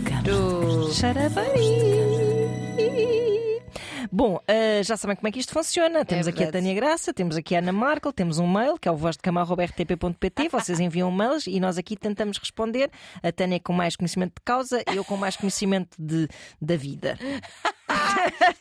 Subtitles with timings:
[0.00, 0.92] Pronto.
[4.10, 6.04] Bom, uh, já sabem como é que isto funciona.
[6.04, 6.50] Temos aqui a.
[6.50, 10.48] Tânia Graça, temos aqui a Ana Markel, temos um mail que é o vozdecama.rtp.pt.
[10.50, 12.90] Vocês enviam mails e nós aqui tentamos responder.
[13.22, 16.28] A Tânia com mais conhecimento de causa, eu com mais conhecimento de,
[16.60, 17.18] da vida.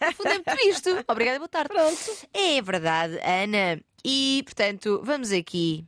[0.01, 1.05] Respondemos por isto.
[1.07, 1.69] Obrigada, boa tarde.
[1.69, 2.27] Pronto.
[2.33, 3.79] É verdade, Ana.
[4.03, 5.85] E, portanto, vamos aqui.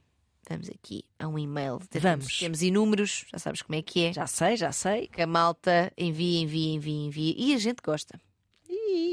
[0.49, 1.79] Vamos aqui a um e-mail.
[1.89, 2.39] Temos, Vamos.
[2.39, 4.13] Temos inúmeros, já sabes como é que é.
[4.13, 5.07] Já sei, já sei.
[5.07, 7.35] Que a malta envia, envia, envia, envia.
[7.37, 8.19] E a gente gosta.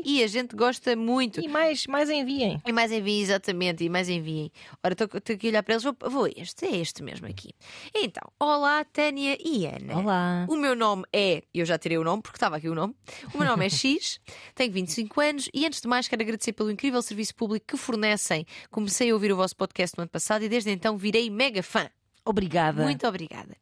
[0.05, 1.41] E a gente gosta muito.
[1.41, 2.61] E mais, mais enviem.
[2.65, 4.51] E mais enviem, exatamente, e mais enviem.
[4.83, 7.51] Ora, estou aqui a olhar para eles, vou, vou este, é este mesmo aqui.
[7.95, 9.99] Então, olá, Tânia e Ana.
[9.99, 10.47] Olá.
[10.49, 12.95] O meu nome é, eu já tirei o nome porque estava aqui o nome.
[13.35, 14.21] O meu nome é X,
[14.55, 18.47] tenho 25 anos e antes de mais quero agradecer pelo incrível serviço público que fornecem.
[18.71, 21.89] Comecei a ouvir o vosso podcast no ano passado e desde então virei mega fã.
[22.27, 22.83] Obrigada.
[22.83, 23.57] Muito obrigada.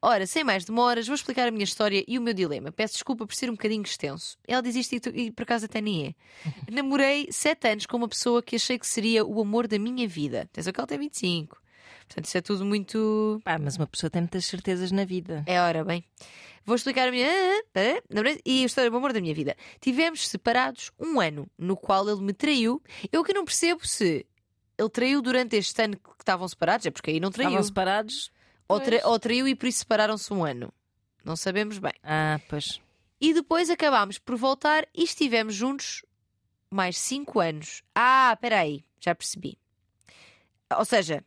[0.00, 2.70] Ora, sem mais demoras, vou explicar a minha história e o meu dilema.
[2.70, 4.36] Peço desculpa por ser um bocadinho extenso.
[4.46, 6.14] Ela diz isto e, tu- e por acaso até nem é.
[6.70, 10.42] Namorei sete anos com uma pessoa que achei que seria o amor da minha vida.
[10.42, 11.60] Atenção que ela tem 25.
[12.06, 13.40] Portanto, isso é tudo muito.
[13.44, 15.42] Pá, mas uma pessoa tem muitas certezas na vida.
[15.46, 16.04] É hora, bem.
[16.64, 17.26] Vou explicar a minha.
[17.28, 19.56] ah, ah, namorei- E a história do amor da minha vida.
[19.80, 22.82] Tivemos separados um ano, no qual ele me traiu.
[23.10, 24.26] Eu que não percebo se
[24.82, 27.48] ele traiu durante este ano que estavam separados, é porque aí não traiu.
[27.50, 28.30] Estavam separados?
[28.68, 30.72] Ou, tra- ou traiu e por isso separaram-se um ano.
[31.24, 31.92] Não sabemos bem.
[32.02, 32.80] Ah, pois.
[33.20, 36.04] E depois acabámos por voltar e estivemos juntos
[36.70, 37.82] mais cinco anos.
[37.94, 39.58] Ah, espera aí, já percebi.
[40.76, 41.22] Ou seja,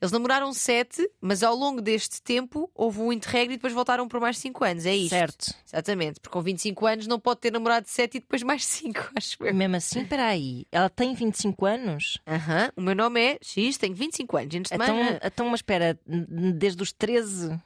[0.00, 4.20] eles namoraram sete, mas ao longo deste tempo houve um interregno e depois voltaram por
[4.20, 4.84] mais cinco anos.
[4.86, 5.10] É isto.
[5.10, 5.54] Certo.
[5.66, 9.36] Exatamente, porque com 25 anos não pode ter namorado sete e depois mais cinco, acho
[9.44, 9.54] eu.
[9.54, 10.66] Mesmo assim, espera aí.
[10.70, 12.18] Ela tem 25 anos?
[12.26, 14.54] Aham, O meu nome é X, tenho 25 anos.
[14.54, 17.58] Antes de mais, Então, então, mas espera, desde os 13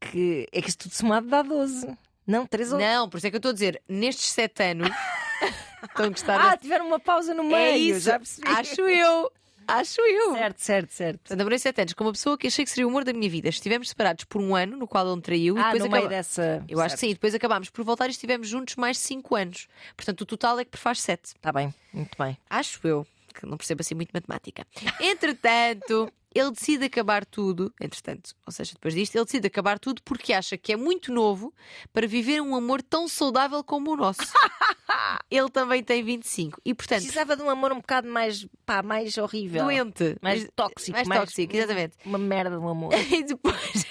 [0.00, 1.96] que é que isto tudo somado dá 12.
[2.26, 2.80] Não, 13 ou.
[2.80, 4.88] Não, por isso é que eu estou a dizer, nestes sete anos.
[5.82, 7.56] estão a gostar Ah, tiveram uma pausa no meio.
[7.56, 8.46] É isso, já percebi.
[8.48, 9.32] acho eu.
[9.66, 10.32] Acho eu.
[10.34, 11.18] Certo, certo, certo.
[11.20, 13.28] Portanto, namorei sete anos com uma pessoa que achei que seria o amor da minha
[13.30, 13.48] vida.
[13.48, 16.04] Estivemos separados por um ano, no qual ele me traiu, e Ah, depois no meio
[16.04, 16.64] acaba- dessa.
[16.68, 19.68] Eu acho que sim, e depois acabámos por voltar e estivemos juntos mais cinco anos.
[19.96, 21.28] Portanto, o total é que prefaz sete.
[21.36, 22.36] Está bem, muito bem.
[22.50, 24.66] Acho eu, que não percebo assim muito matemática.
[25.00, 27.72] Entretanto, ele decide acabar tudo.
[27.80, 31.52] Entretanto, ou seja, depois disto, ele decide acabar tudo porque acha que é muito novo
[31.92, 34.20] para viver um amor tão saudável como o nosso.
[35.30, 39.16] ele também tem 25 e, portanto, Precisava de um amor um bocado mais, pá, mais
[39.18, 39.64] horrível.
[39.64, 40.16] doente.
[40.20, 40.92] Mais tóxico.
[40.92, 41.96] Mais tóxico, exatamente.
[42.04, 42.92] Uma merda de um amor.
[43.12, 43.84] E depois.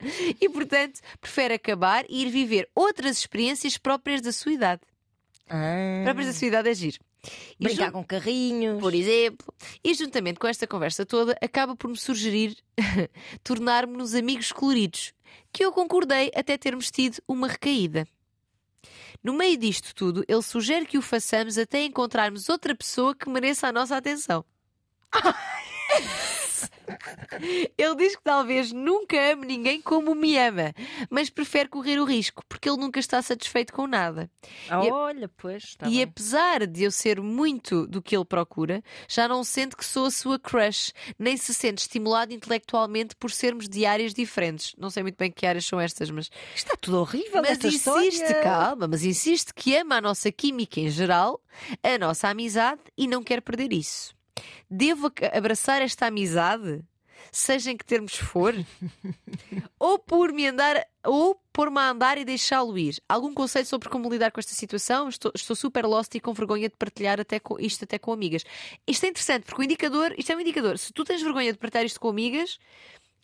[0.40, 4.82] e portanto, prefere acabar e ir viver outras experiências próprias da sua idade.
[5.48, 6.98] Ah, Próprias da sua idade é giro.
[7.58, 8.80] E brincar jun- com carrinhos.
[8.80, 9.52] Por exemplo,
[9.82, 12.56] e juntamente com esta conversa toda, acaba por me sugerir
[13.42, 15.12] tornar-me-nos amigos coloridos,
[15.52, 18.06] que eu concordei até termos tido uma recaída.
[19.22, 23.66] No meio disto tudo, ele sugere que o façamos até encontrarmos outra pessoa que mereça
[23.66, 24.44] a nossa atenção.
[27.76, 30.72] Ele diz que talvez nunca ame ninguém como me ama,
[31.10, 34.30] mas prefere correr o risco, porque ele nunca está satisfeito com nada.
[34.68, 35.74] Ah, E- olha, pois.
[35.76, 36.02] Tá e bem.
[36.02, 40.10] apesar de eu ser muito do que ele procura, já não sente que sou a
[40.10, 44.74] sua crush, nem se sente estimulado intelectualmente por sermos de áreas diferentes.
[44.78, 48.42] Não sei muito bem que áreas são estas, mas, Está tudo horrível mas insiste, história.
[48.42, 51.40] calma, mas insiste que ama a nossa química em geral,
[51.82, 54.16] a nossa amizade e não quer perder isso.
[54.70, 56.82] Devo abraçar esta amizade?
[57.32, 58.54] Seja em que termos for?
[59.78, 63.02] ou por me andar ou pôr-me a andar e deixá-lo ir.
[63.08, 65.08] Algum conselho sobre como lidar com esta situação?
[65.08, 68.44] Estou, estou super lost e com vergonha de partilhar até com, isto até com amigas.
[68.86, 70.78] Isto é interessante, porque o indicador, isto é um indicador.
[70.78, 72.58] Se tu tens vergonha de partilhar isto com amigas,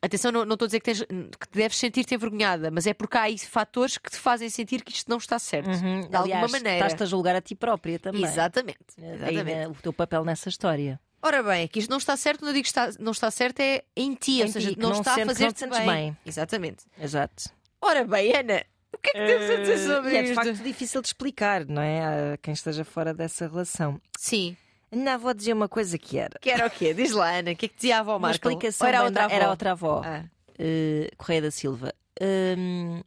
[0.06, 3.16] atenção, não, não estou a dizer que, tens, que deves sentir-te envergonhada, mas é porque
[3.16, 5.68] há aí fatores que te fazem sentir que isto não está certo.
[5.68, 6.00] Uhum.
[6.08, 6.76] De Aliás, alguma maneira.
[6.86, 8.24] Estás-te a julgar a ti própria também.
[8.24, 8.78] Exatamente.
[8.98, 9.44] Aí, exatamente.
[9.44, 11.00] né, o teu papel nessa história.
[11.22, 13.82] Ora bem, que isto não está certo, não digo que está, não está certo, é
[13.96, 15.78] em ti, ou Em seja, ti, não, não está a sentes- fazer não te sentes
[15.78, 16.16] bem.
[16.26, 16.84] Exatamente.
[17.00, 17.44] Exato.
[17.80, 18.62] Ora bem, Ana,
[18.92, 20.34] o que é que temos a dizer sobre e é de isto?
[20.34, 22.32] facto difícil de explicar, não é?
[22.34, 23.98] A quem esteja fora dessa relação.
[24.18, 24.54] Sim.
[24.94, 26.38] Ainda vou dizer uma coisa que era.
[26.40, 26.94] Que era o quê?
[26.94, 28.34] Diz lá, Ana, o que é que dizia a avó Uma Marco?
[28.36, 29.34] explicação era a bem outra avó?
[29.34, 30.24] Era outra avó, Ah.
[30.58, 31.92] eh, Correia da Silva.
[32.20, 33.02] Hum,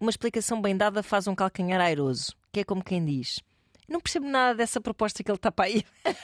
[0.00, 3.40] uma explicação bem dada faz um calcanhar airoso, que é como quem diz:
[3.88, 5.84] Não percebo nada dessa proposta que ele está para aí.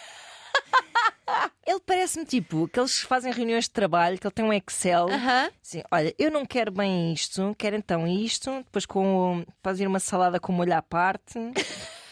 [1.64, 5.08] Ele parece-me tipo que fazem reuniões de trabalho, que ele tem um Excel.
[5.08, 5.50] Aham.
[5.62, 10.38] Sim, olha, eu não quero bem isto, quero então isto, depois com fazer uma salada
[10.40, 11.38] com molho à parte.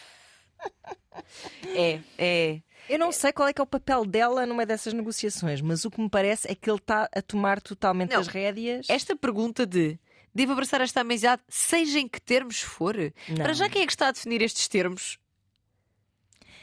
[1.75, 2.61] É, é.
[2.89, 5.91] Eu não sei qual é que é o papel dela numa dessas negociações, mas o
[5.91, 8.19] que me parece é que ele está a tomar totalmente Não.
[8.19, 8.87] as rédeas.
[8.89, 9.97] Esta pergunta de
[10.33, 12.95] Devo abraçar esta amizade, seja em que termos for.
[13.35, 13.53] Para Não.
[13.53, 15.19] já, quem é que está a definir estes termos?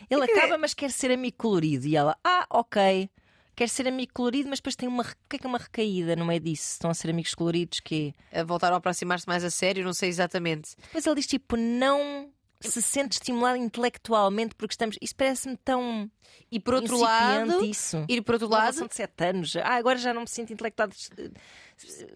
[0.08, 1.86] Ele Quer dizer- acaba, mas quer ser amigo colorido.
[1.86, 3.10] E ela, ah, ok.
[3.54, 5.02] Quer ser amigo colorido, mas depois tem uma.
[5.02, 6.72] O que é que é uma recaída no meio disso?
[6.72, 10.08] Estão a ser amigos coloridos que A voltar a aproximar-se mais a sério, não sei
[10.08, 10.74] exatamente.
[10.80, 14.96] Depois ele diz tipo, não se sente estimulado intelectualmente porque estamos.
[15.00, 16.10] Isso parece-me tão.
[16.50, 18.04] E por outro lado, isso.
[18.08, 19.56] ir por outro lado, relação de 7 anos.
[19.56, 20.94] Ah, agora já não me sinto intelectuado.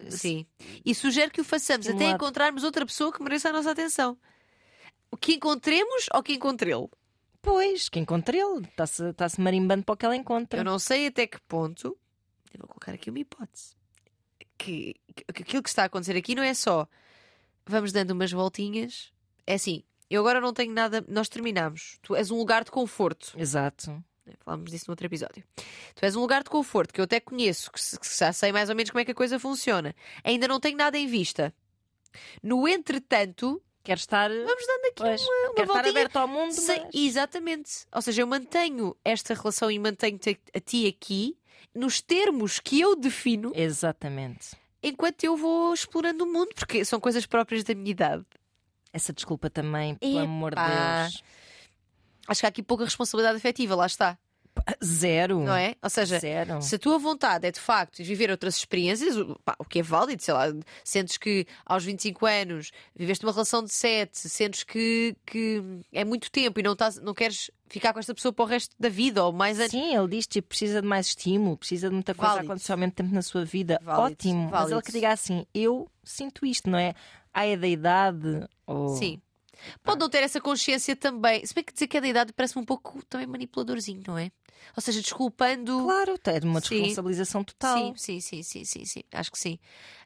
[0.09, 0.45] sim.
[0.85, 2.15] E sugere que o façamos até Estimulado.
[2.15, 4.17] encontrarmos outra pessoa que mereça a nossa atenção.
[5.09, 6.89] O que encontremos ou que encontrê-lo?
[7.41, 8.65] Pois, que encontre ele.
[8.67, 10.59] Está-se está-se marimbando para o que ela encontra.
[10.61, 11.97] Eu não sei até que ponto.
[12.53, 13.75] Eu vou colocar aqui uma hipótese.
[14.57, 14.95] Que,
[15.33, 16.87] que aquilo que está a acontecer aqui não é só
[17.65, 19.11] vamos dando umas voltinhas.
[19.45, 21.03] É assim, eu agora não tenho nada.
[21.07, 21.97] Nós terminamos.
[22.01, 23.33] Tu és um lugar de conforto.
[23.37, 24.03] Exato.
[24.45, 25.43] Falámos disso no outro episódio.
[25.95, 28.69] Tu és um lugar de conforto que eu até conheço, que, que já sei mais
[28.69, 29.93] ou menos como é que a coisa funciona.
[30.23, 31.53] Ainda não tenho nada em vista.
[32.41, 34.29] No entretanto, Quer estar.
[34.29, 35.91] vamos dando aqui Pois, uma, uma quer estar voltinha.
[35.91, 36.55] aberto ao mundo.
[36.55, 37.71] Mas- Exatamente.
[37.93, 41.37] Ou seja, eu mantenho esta relação e mantenho-te a ti aqui
[41.75, 44.55] nos termos que eu defino Exatamente.
[44.81, 48.23] enquanto eu vou explorando o mundo, porque são coisas próprias da minha idade.
[48.93, 50.21] Essa desculpa também, pelo Epá.
[50.23, 51.23] amor de Deus.
[52.27, 54.17] Acho que há aqui pouca responsabilidade afetiva, lá está,
[54.85, 55.39] Zero.
[55.43, 55.75] não é?
[55.81, 56.61] Ou seja, Zero.
[56.61, 59.81] se a tua vontade é de facto viver outras experiências, o- pá, o que é
[59.83, 60.45] válido, sei lá,
[60.85, 65.61] sentes que aos 25 anos viveste uma relação de 7, sentes que, que
[65.91, 68.73] é muito tempo e não, estás, não queres ficar com esta pessoa para o resto
[68.79, 69.71] da vida ou mais anos.
[69.71, 72.77] Sim, ele diz tipo, precisa de mais estímulo, precisa de muita coisa a acontecer ao
[72.77, 73.79] mesmo tempo na sua vida.
[73.83, 74.43] Válido, Ótimo.
[74.43, 74.75] Mas válido.
[74.75, 76.93] ele que diga assim, eu sinto isto, não é?
[77.33, 78.47] Ah, é da idade.
[78.67, 78.89] Ou...
[78.89, 79.21] Sim.
[79.81, 81.45] Pode não ter essa consciência também.
[81.45, 84.31] Se bem que dizer que é da idade parece-me um pouco também manipuladorzinho, não é?
[84.75, 85.83] Ou seja, desculpando.
[85.83, 86.79] Claro, é uma Sim.
[86.79, 87.77] responsabilização total.
[87.77, 89.03] Sim, sim, sim, sim, sim, sim.
[89.11, 89.59] Acho que sim.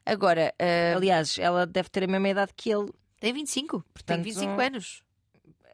[0.04, 2.90] Agora, ah, Aliás, ela deve ter a mesma idade que ele.
[3.20, 3.84] tem 25.
[3.92, 5.02] Portanto, tem 25 anos.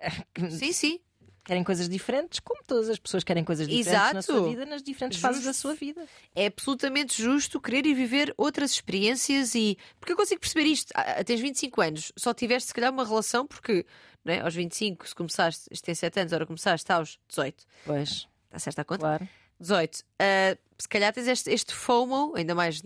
[0.51, 1.01] Sim, sim.
[1.45, 4.49] Querem coisas diferentes, como todas as pessoas querem coisas diferentes na sua Exato.
[4.51, 5.61] vida, nas diferentes fases da Justo.
[5.61, 6.07] sua vida.
[6.35, 9.77] É absolutamente justo querer ir viver outras experiências e.
[10.01, 10.91] Porque eu consigo perceber isto.
[10.95, 13.85] Ah, tens 25 anos, só tiveste se calhar uma relação porque.
[14.25, 14.41] Não é?
[14.41, 17.65] Aos 25, se começaste, isto tem 7 anos, ora começaste aos 18.
[17.85, 19.01] Pois, Está certa a conta?
[19.01, 19.29] claro.
[19.61, 20.03] 18.
[20.19, 22.81] Ah, se calhar tens este, este FOMO, ainda mais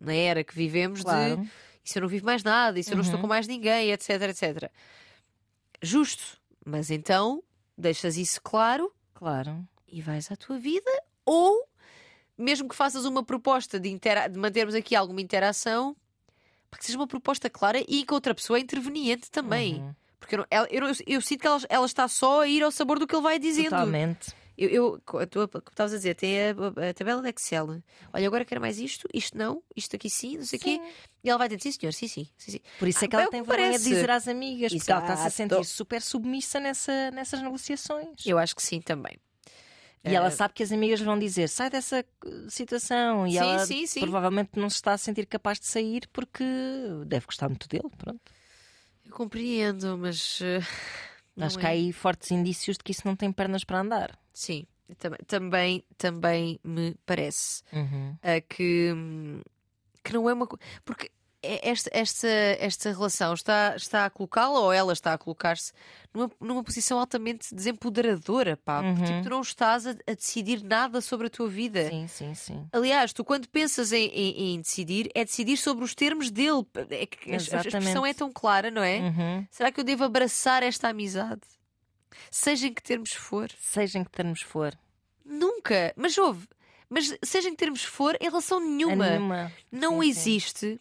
[0.00, 1.38] na era que vivemos, Claro.
[1.38, 1.50] de
[1.82, 3.22] e se eu não vivo mais nada, e se eu não estou Uhum.
[3.22, 4.70] com mais ninguém, etc, etc.
[5.82, 6.38] Justo.
[6.64, 7.42] Mas então
[7.80, 9.66] deixas isso claro Claro.
[9.88, 10.90] e vais à tua vida,
[11.24, 11.66] ou
[12.38, 15.94] mesmo que faças uma proposta de, intera- de mantermos aqui alguma interação,
[16.70, 19.74] para que seja uma proposta clara e que outra pessoa é interveniente também.
[19.80, 19.94] Uhum.
[20.18, 22.62] Porque eu, não- ela- eu, não- eu sinto que ela, ela está só a ir
[22.62, 23.70] ao sabor do que ele vai dizendo.
[23.70, 24.34] Totalmente.
[24.58, 26.50] Eu, eu como estavas a dizer, tem a,
[26.90, 27.82] a tabela de Excel.
[28.12, 30.80] Olha, agora quero mais isto, isto não, isto aqui sim, não sei o quê.
[31.24, 32.28] E ela vai dizer, sim, senhor, sim, sim.
[32.36, 32.60] sim, sim.
[32.78, 34.90] Por isso é Ah, que ela é o tem vergonha de dizer às amigas, porque
[34.90, 35.36] ela está-se a Exato.
[35.36, 38.26] sentir super submissa nessa, nessas negociações.
[38.26, 39.16] Eu acho que sim também.
[40.02, 43.36] E ela Eh, sabe que as amigas vão dizer sai dessa uh, situação e Sim,
[43.38, 44.00] ela sim, sim.
[44.00, 46.42] provavelmente não se está a sentir capaz de sair porque
[47.06, 47.88] deve gostar muito dele.
[47.98, 48.20] Pronto.
[49.04, 50.40] Eu compreendo, mas.
[51.36, 51.60] não Acho é.
[51.60, 54.18] que há aí fortes indícios de que isso não tem pernas para andar.
[54.32, 54.64] Sim,
[54.98, 58.16] tam- também, também me parece Uhum.
[58.22, 58.92] ah, que,
[60.04, 60.46] que não é uma.
[60.46, 61.10] co- Porque
[61.42, 65.72] é- esta, esta, esta relação está, está a colocá-la ou ela está a colocar-se
[66.12, 68.82] numa, numa posição altamente desempoderadora, pá.
[68.82, 69.06] Porque Uhum.
[69.06, 71.88] tipo, tu não estás a, a decidir nada sobre a tua vida.
[71.88, 72.66] Sim, sim, sim.
[72.72, 76.64] Aliás, tu quando pensas em, em- em decidir, é decidir sobre os termos dele.
[76.90, 78.98] É a- a expressão é tão clara, não é?
[78.98, 79.46] Uhum.
[79.50, 81.40] Será que eu devo abraçar esta amizade?
[82.30, 83.50] Seja em que termos for?
[83.60, 84.76] Seja em que termos for.
[85.24, 85.92] Nunca!
[85.96, 86.48] Mas houve.
[86.88, 89.06] Mas seja em que termos for, em relação nenhuma.
[89.06, 89.52] A nenhuma.
[89.70, 90.08] Não Sim, sim.
[90.08, 90.80] existe.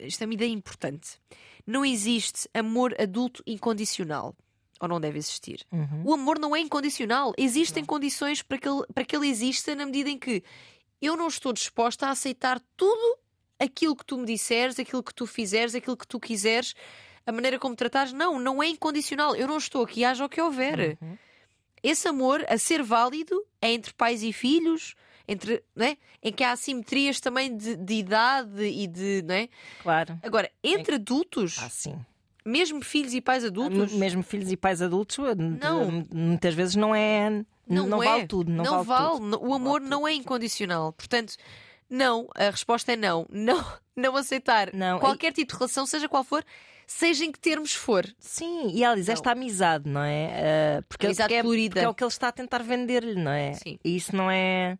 [0.00, 1.20] Isto é uma ideia importante.
[1.66, 4.34] Não existe amor adulto incondicional.
[4.80, 5.66] Ou não deve existir.
[5.72, 6.02] Uhum.
[6.04, 7.34] O amor não é incondicional.
[7.36, 10.42] Existem condições para que, ele, para que ele exista na medida em que
[11.02, 13.18] eu não estou disposta a aceitar tudo
[13.58, 16.74] aquilo que tu me disseres, aquilo que tu fizeres, aquilo que tu quiseres,
[17.28, 18.12] a maneira como tratares.
[18.12, 19.36] Não, não é incondicional.
[19.36, 20.98] Eu não estou aqui, haja o que houver.
[21.00, 21.16] Uhum.
[21.82, 24.94] Esse amor, a ser válido, é entre pais e filhos,
[25.28, 25.96] entre, né?
[26.22, 29.22] em que há assimetrias também de, de idade e de.
[29.26, 29.48] Né?
[29.82, 30.18] Claro.
[30.22, 31.94] Agora, entre adultos, Ah, sim.
[32.44, 35.18] mesmo filhos e pais adultos, Mesmo filhos e pais adultos,
[35.60, 36.04] Não.
[36.12, 37.44] muitas vezes não é.
[37.66, 38.06] Não, é.
[38.06, 38.50] vale tudo.
[38.50, 39.26] Não, vale, tudo.
[39.26, 40.92] Não- O amor não é incondicional.
[40.94, 41.34] Portanto,
[41.88, 43.26] não, a resposta é não.
[43.30, 43.62] Não,
[43.94, 46.44] não aceitar Não, qualquer tipo de relação, seja qual for,
[46.88, 48.04] seja em que termos for.
[48.18, 50.78] Sim, e ela diz esta amizade, não é?
[50.78, 53.52] Ah, porque, Amizade é, porque é o que ele está a tentar vender-lhe, não é?
[53.52, 53.78] Sim.
[53.84, 54.78] E isso não é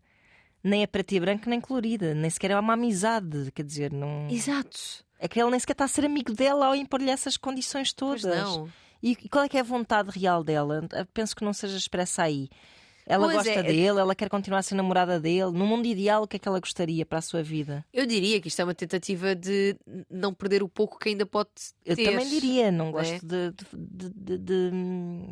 [0.65, 4.27] nem é preto e branco nem colorida, nem sequer é uma amizade, quer dizer, não.
[4.29, 5.05] Exato.
[5.21, 8.23] É que ele nem sequer está a ser amigo dela ao impor-lhe essas condições Pois
[8.23, 8.43] todas.
[8.43, 8.69] não.
[9.03, 10.83] E, qual é que é a vontade real dela?
[11.15, 12.49] Penso que não seja expressa aí.
[13.11, 13.63] Ela Pois gosta é.
[13.63, 15.51] dele, ela quer continuar a ser namorada dele.
[15.51, 17.83] No mundo ideal, o que é que ela gostaria para a sua vida?
[17.91, 19.75] Eu diria que isto é uma tentativa de
[20.11, 21.49] não perder o pouco que ainda pode
[21.87, 22.05] Eu ter.
[22.05, 23.19] também diria, não não gosto é?
[23.19, 24.71] de, de- de- de-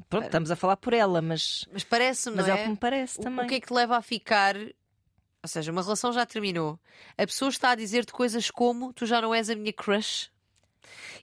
[0.09, 2.63] Pronto, estamos a falar por ela, mas, Mas parece-me, mas é o é?
[2.65, 3.45] que me parece O- também.
[3.45, 4.57] O que é que leva a ficar?
[4.57, 6.81] Ou seja, uma relação já terminou.
[7.19, 10.31] A pessoa está a dizer-te coisas como tu já não és a minha crush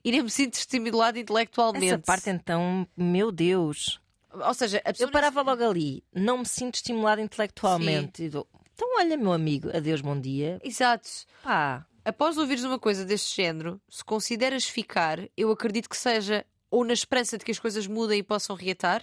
[0.04, 1.86] e nem me sinto estimulado intelectualmente.
[1.86, 4.00] Essa parte então, meu Deus.
[4.46, 8.24] Ou seja, Eu parava logo ali, não me sinto estimulada intelectualmente.
[8.24, 10.58] E dou, então, olha, meu amigo, adeus, bom dia.
[10.62, 11.08] Exato.
[11.42, 16.84] Pá, Após ouvires uma coisa deste género, se consideras ficar, eu acredito que seja ou
[16.84, 19.02] na esperança de que as coisas mudem e possam reatar,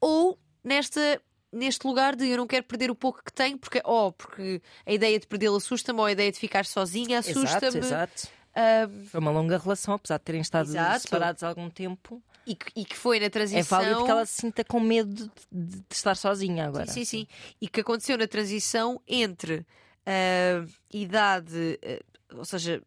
[0.00, 1.20] ou nesta,
[1.52, 4.92] neste lugar de eu não quero perder o pouco que tenho, porque, oh, porque a
[4.92, 7.78] ideia de perdê-lo assusta-me, ou a ideia de ficar sozinha exato, assusta-me.
[7.78, 8.28] exato.
[8.56, 11.02] Ahm, Foi uma longa relação, apesar de terem estado Exato.
[11.02, 12.22] separados há algum tempo.
[12.46, 13.80] E, que, e que foi na transição.
[13.80, 16.86] É válido que ela se sinta com medo de, de estar sozinha agora.
[16.86, 17.26] Sim, sim, sim.
[17.60, 19.66] E que aconteceu na transição entre
[20.06, 20.64] a
[20.96, 22.00] idade, eh,
[22.34, 22.80] ou seja,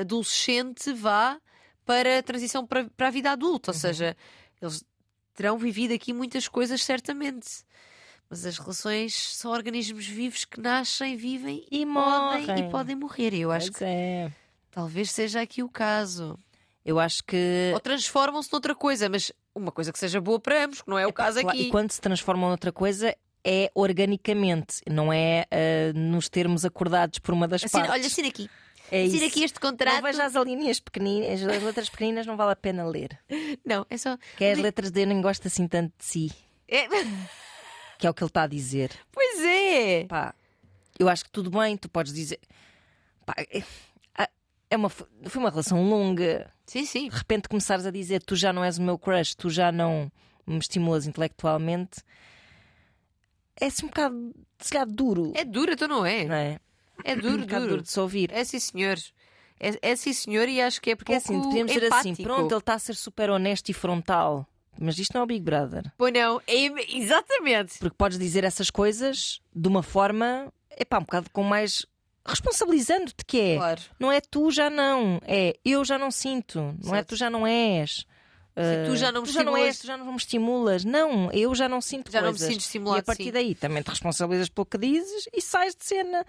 [0.00, 1.40] adolescente, vá
[1.84, 3.70] para a transição para, para a vida adulta.
[3.70, 3.80] Ou Uhum.
[3.80, 4.16] seja,
[4.60, 4.84] eles
[5.34, 7.64] terão vivido aqui muitas coisas, certamente.
[8.28, 12.66] Mas as relações são organismos vivos que nascem, vivem E morrem.
[12.66, 13.34] e podem morrer.
[13.34, 14.30] Eu acho Pois que é.
[14.70, 16.38] talvez seja aqui o caso.
[16.84, 17.70] Eu acho que.
[17.74, 21.06] Ou transformam-se noutra coisa, mas uma coisa que seja boa para ambos, que não é
[21.06, 21.68] o caso Claro, aqui.
[21.68, 27.32] E quando se transformam noutra coisa, é organicamente, não é ah, nos termos acordados por
[27.34, 28.00] uma das Assina- partes.
[28.00, 28.50] olha, assina aqui.
[28.90, 29.26] é Assina isso.
[29.26, 30.02] aqui este Não contrato.
[30.02, 33.18] veja as linhas pequeninas, as letras pequeninas não vale a pena ler.
[33.64, 34.16] Não, é só.
[34.38, 36.32] Que é as letras de eu nem gosto assim tanto de si,
[36.66, 36.88] É-
[37.98, 38.90] que é o que ele está a dizer.
[39.12, 40.04] Pois é!
[40.06, 40.34] Pá,
[40.98, 42.40] eu acho que tudo bem, tu podes dizer.
[43.26, 43.34] Pá,
[44.70, 46.50] é, é uma, foi uma relação longa.
[46.66, 47.08] Sim, sim.
[47.08, 50.10] De repente começares a dizer tu já não és o meu crush, tu já não
[50.46, 52.02] me estimulas intelectualmente.
[53.60, 55.32] É assim um bocado, se calhar, duro.
[55.34, 56.24] É duro, então não é?
[56.24, 56.58] Não é?
[57.04, 57.70] É duro, um bocado duro.
[57.72, 58.30] duro de se ouvir.
[58.32, 58.96] É sim, senhor.
[59.58, 62.50] É, é sim, senhor, e acho que é Porque é assim, podíamos dizer assim: pronto,
[62.50, 64.46] ele está a ser super honesto e frontal.
[64.78, 65.92] Mas isto não é o Big Brother.
[65.98, 67.78] Pois não, é, exatamente.
[67.78, 71.84] Porque podes dizer essas coisas de uma forma, epá, um bocado com mais.
[72.26, 73.56] Responsabilizando-te que é.
[73.56, 73.80] Claro.
[73.98, 77.08] Não é tu já não, é eu já não sinto, não é Certo.
[77.10, 78.04] tu já não és.
[78.56, 80.84] Se tu já não me tu já não estimulas- és, tu já não me estimulas.
[80.84, 82.48] Não, eu já não sinto Já não me coisas.
[82.52, 83.32] sinto estimulado, E a partir sim.
[83.32, 86.26] daí também te responsabilizas pelo que dizes e sais de cena.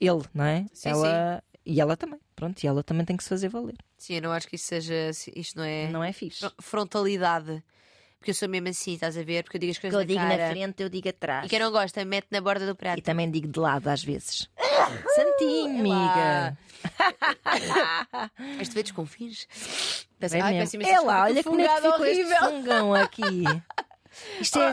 [0.00, 0.64] Ele, não é?
[0.72, 2.20] Sim, ela e ela também.
[2.36, 3.76] Pronto, e ela também tem que se fazer valer.
[3.98, 5.10] Sim, eu não acho que isso seja.
[5.34, 5.88] Isto não é.
[5.88, 6.40] Não é fixe.
[6.40, 7.62] fro- Frontalidade.
[8.18, 9.42] Porque eu sou mesmo assim, estás a ver?
[9.42, 10.50] Porque eu digo as coisas na cara.
[10.50, 11.46] frente, eu digo atrás.
[11.46, 12.98] E quem não gosta, mete na borda do prato.
[12.98, 14.48] E também digo de lado às vezes.
[15.14, 16.56] Santinho, amiga.
[18.60, 19.46] Este veio confins.
[20.18, 20.80] Peço, É, ai, mesmo.
[20.80, 22.38] peço é lá, olha como é que ficou este horrível.
[22.50, 23.44] fungão aqui.
[24.40, 24.72] Isto é.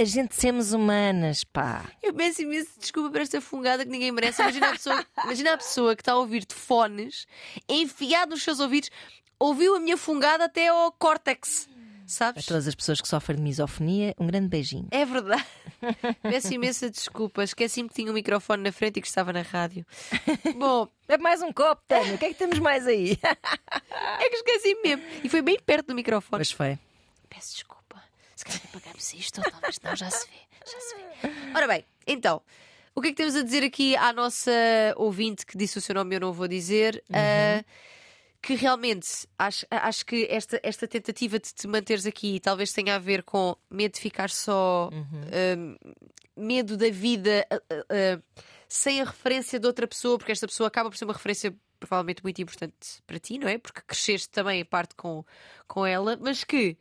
[0.00, 1.84] A gente somos humanas, pá.
[2.02, 4.40] Eu peço imenso desculpa por esta fungada que ninguém merece.
[4.40, 7.26] Imagina a pessoa, imagina a pessoa que está a ouvir de fones,
[7.68, 8.90] enfiado nos seus ouvidos,
[9.38, 11.68] ouviu a minha fungada até ao córtex.
[12.12, 12.44] A Sabes?
[12.46, 14.86] todas as pessoas que sofrem de misofonia, um grande beijinho.
[14.90, 15.44] É verdade.
[16.22, 17.42] Peço imensa desculpa.
[17.42, 19.86] Esqueci-me que tinha um microfone na frente e que estava na rádio.
[20.58, 22.14] Bom, É mais um copo, Tânia.
[22.14, 23.18] O que é que temos mais aí?
[24.20, 25.02] é que esqueci mesmo.
[25.24, 26.40] E foi bem perto do microfone.
[26.40, 26.78] Mas foi.
[27.30, 28.02] Peço desculpa.
[28.36, 30.70] Se calhar apagamos isto, ou talvez não, já se vê.
[30.70, 31.56] Já se vê.
[31.56, 32.42] Ora bem, então,
[32.94, 34.50] o que é que temos a dizer aqui à nossa
[34.96, 37.02] ouvinte que disse o seu nome e eu não vou dizer?
[37.12, 37.64] Ah,
[38.42, 39.08] que realmente
[39.38, 43.56] acho, acho que esta, esta tentativa de te manteres aqui talvez tenha a ver com
[43.70, 45.96] medo de ficar só, ah,
[46.36, 50.90] medo da vida ah, ah, sem a referência de outra pessoa, porque esta pessoa acaba
[50.90, 53.58] por ser uma referência provavelmente muito importante para ti, não é?
[53.58, 55.24] Porque cresceste também em parte com,
[55.68, 56.76] com ela, mas que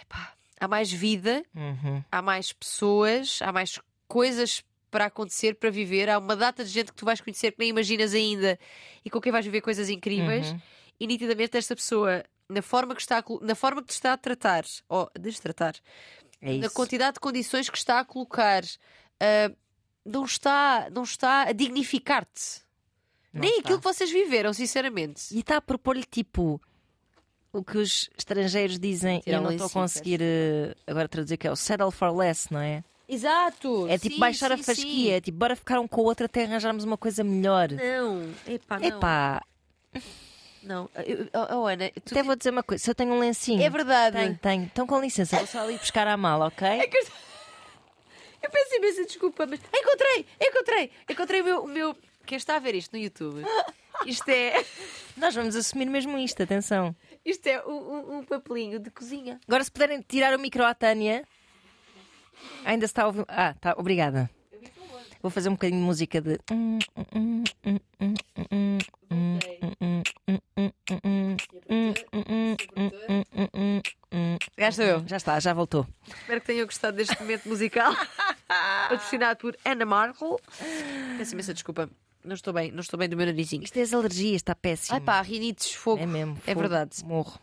[0.00, 2.02] epá, há mais vida, Uhum.
[2.10, 6.08] há mais pessoas, há mais coisas para acontecer, para viver.
[6.08, 8.58] Há uma data de gente que tu vais conhecer que nem imaginas ainda
[9.04, 10.50] e com quem vais viver coisas incríveis.
[10.50, 10.60] Uhum.
[10.98, 14.16] E nitidamente esta pessoa, na forma que, está a, na forma que te está a
[14.16, 15.74] tratar, ou a destratar,
[16.40, 18.62] É na quantidade de condições que está a colocar,
[19.20, 19.52] ah,
[20.04, 22.64] não, está, não está a dignificar-te.
[23.32, 23.60] Nem está.
[23.60, 25.34] aquilo que vocês viveram, sinceramente.
[25.34, 26.60] E está a propor-lhe tipo
[27.52, 31.50] o que os estrangeiros dizem, eu não estou a conseguir eh, agora traduzir que é
[31.50, 32.84] o settle for less, não é?
[33.08, 33.86] Exato!
[33.88, 35.10] É tipo Sim, baixar a sim, fasquia, sim.
[35.12, 37.70] é tipo bora ficar um com o outro até arranjarmos uma coisa melhor.
[37.70, 38.86] Não, epá, não.
[38.86, 39.42] Epá,
[40.66, 43.62] Não, eu, oh, Ana, tu até vou dizer uma coisa, se eu tenho um lencinho.
[43.62, 44.16] É verdade.
[44.16, 44.62] Tenho, tenho.
[44.64, 46.66] Então com licença, vou só ali buscar a mala, ok?
[46.82, 47.06] É que eu-
[48.42, 49.60] Eu peço imensa desculpa, mas.
[49.74, 50.26] Encontrei!
[50.40, 50.90] Encontrei!
[51.08, 51.96] Encontrei o meu, o meu.
[52.26, 53.44] Quem está a ver isto no YouTube?
[54.04, 54.64] Isto é,
[55.16, 56.94] Nós vamos assumir mesmo isto, atenção.
[57.24, 59.40] isto é um, um- um papelinho de cozinha.
[59.46, 61.24] Agora, se puderem tirar o micro à Tânia.
[62.64, 63.24] Ainda está a ouvir.
[63.28, 64.28] Ah, tá, obrigada.
[65.22, 66.38] Vou fazer um bocadinho de música de.
[74.56, 75.04] Já estou eu.
[75.06, 75.86] Já está, já voltou.
[76.06, 77.94] Espero que tenham gostado deste momento musical.
[78.88, 80.36] Patrocinado por Ana Markle.
[81.18, 81.90] Peço imensa desculpa.
[82.24, 83.62] Não estou bem, não estou bem do meu narizinho.
[83.62, 84.94] Isto é as alergias, está péssimo.
[84.96, 86.02] Ai pá, rinites, fogo.
[86.02, 86.36] é mesmo.
[86.46, 87.04] É fogo, verdade.
[87.04, 87.38] Morro.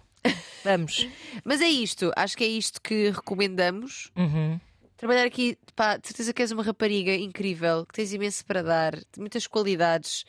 [0.63, 1.07] Vamos.
[1.43, 4.11] Mas é isto, acho que é isto que recomendamos.
[4.15, 4.59] Uhum.
[4.97, 8.95] Trabalhar aqui, pá, de certeza que és uma rapariga incrível, que tens imenso para dar,
[8.95, 10.25] de muitas qualidades.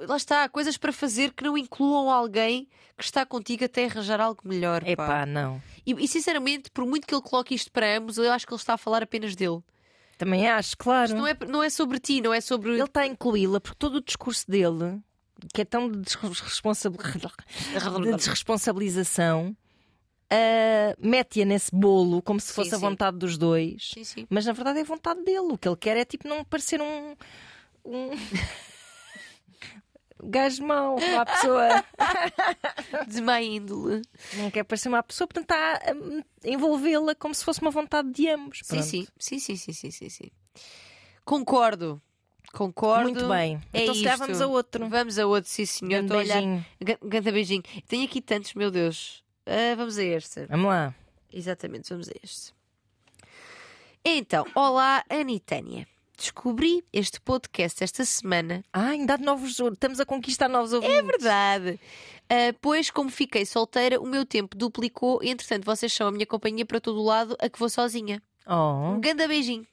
[0.00, 4.40] Lá está, coisas para fazer que não incluam alguém que está contigo até arranjar algo
[4.44, 4.82] melhor.
[4.82, 4.90] pá.
[4.90, 5.62] Epá, não.
[5.86, 8.60] E, e, sinceramente, por muito que ele coloque isto para ambos, eu acho que ele
[8.60, 9.60] está a falar apenas dele.
[10.18, 11.06] Também acho, claro.
[11.06, 12.72] Isto não é, não é sobre ti, não é sobre.
[12.72, 15.00] Ele está a incluí-la porque todo o discurso dele,
[15.54, 19.56] que é tão de desresponsa- de desresponsabilização,
[20.30, 22.80] ah, mete-a nesse bolo como se Sim, fosse a sim.
[22.80, 23.90] vontade dos dois.
[23.94, 24.26] Sim, sim.
[24.28, 25.52] Mas na verdade é a vontade dele.
[25.52, 27.14] O que ele quer é tipo não parecer um.
[27.84, 28.10] um...
[30.22, 31.84] gajo mau, uma pessoa.
[33.08, 34.02] De má índole.
[34.34, 38.28] Não quer parecer uma pessoa, portanto está a envolvê-la como se fosse uma vontade de
[38.28, 38.60] ambos.
[38.64, 40.30] Sim, sim, sim, sim, sim, sim, sim, sim.
[41.24, 42.00] Concordo.
[42.52, 43.02] Concordo.
[43.10, 43.60] Muito bem.
[43.72, 44.26] É então se calhar isto.
[44.26, 44.88] vamos a outro.
[44.88, 46.04] Vamos a outro, sim, senhor.
[46.10, 46.34] A olhar.
[46.40, 46.66] beijinho.
[46.82, 47.62] Ga- Ganda beijinho.
[47.86, 49.22] Tenho aqui tantos, meu Deus.
[49.46, 50.46] Ah, vamos a este.
[50.46, 50.94] Vamos lá.
[51.32, 52.54] Exatamente, vamos a este.
[54.04, 55.86] Então, olá, Anitânia.
[56.18, 58.64] Descobri este podcast esta semana.
[58.72, 59.60] Ah, ainda há novos.
[59.60, 60.96] Estamos a conquistar novos ouvintes.
[60.96, 61.80] É verdade.
[62.28, 66.26] Ah, pois, como fiquei solteira, o meu tempo duplicou e, entretanto, vocês são a minha
[66.26, 68.20] companhia para todo o lado a que vou sozinha.
[68.44, 68.94] Oh.
[68.94, 69.64] Um grande beijinho.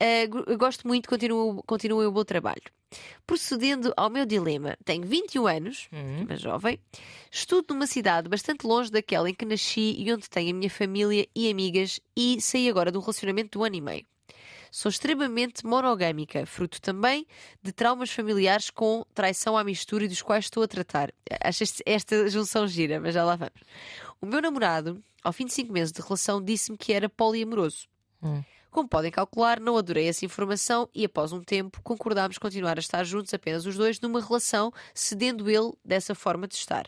[0.00, 2.62] Uh, gosto muito, continuem o bom trabalho.
[3.26, 6.24] Procedendo ao meu dilema, tenho 21 anos, Hum.
[6.28, 6.78] uma jovem,
[7.30, 11.26] estudo numa cidade bastante longe daquela em que nasci e onde tenho a minha família
[11.34, 14.06] e amigas e saí agora de um relacionamento de um ano e meio.
[14.76, 17.26] Sou extremamente monogâmica, fruto também
[17.62, 21.10] de traumas familiares com traição à mistura e dos quais estou a tratar.
[21.42, 23.58] Acho esta junção gira, mas já lá vamos.
[24.20, 27.88] O meu namorado, ao fim de 5 meses de relação, disse-me que era poliamoroso.
[28.22, 28.44] Hum.
[28.70, 33.02] Como podem calcular, não adorei essa informação e, após um tempo, concordámos continuar a estar
[33.02, 36.86] juntos apenas os dois numa relação, cedendo ele dessa forma de estar.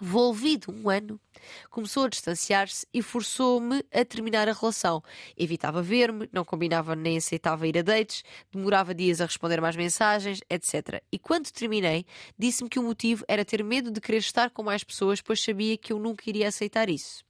[0.00, 1.20] Volvido um ano,
[1.68, 5.02] começou a distanciar-se e forçou-me a terminar a relação.
[5.36, 10.40] Evitava ver-me, não combinava nem aceitava ir a dates, demorava dias a responder mais mensagens,
[10.48, 11.02] etc.
[11.12, 12.06] E quando terminei,
[12.38, 15.76] disse-me que o motivo era ter medo de querer estar com mais pessoas, pois sabia
[15.76, 17.22] que eu nunca iria aceitar isso.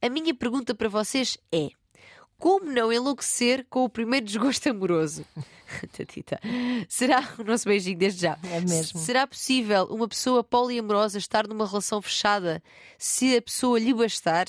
[0.00, 1.70] A minha pergunta para vocês é:
[2.40, 5.24] como não enlouquecer com o primeiro desgosto amoroso?
[5.96, 6.40] Tatita.
[6.88, 8.36] Será o nosso beijinho desde já?
[8.42, 8.98] É mesmo.
[8.98, 12.60] Será possível uma pessoa poliamorosa estar numa relação fechada
[12.98, 14.46] se a pessoa lhe bastar?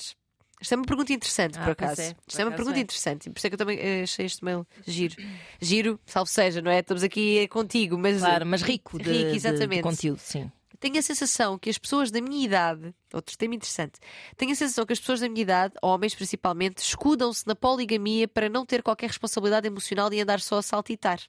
[0.60, 2.01] Isto é uma pergunta interessante, Ah, por acaso.
[2.01, 2.82] é, por Isto é uma pergunta é.
[2.82, 3.30] interessante.
[3.30, 5.15] Por isso é que eu também eh, achei este mail giro.
[5.60, 6.80] Giro, salvo seja, não é?
[6.80, 9.82] Estamos aqui contigo, mas Claro, mas rico de, Rico, de- de exatamente.
[9.82, 10.51] conteúdo, sim.
[10.82, 14.00] Tenho a sensação que as pessoas da minha idade, outro tema interessante,
[14.36, 18.50] tenho a sensação que as pessoas da minha idade, homens principalmente, escudam-se na poligamia para
[18.50, 21.20] não ter qualquer responsabilidade emocional e andar só a saltitar.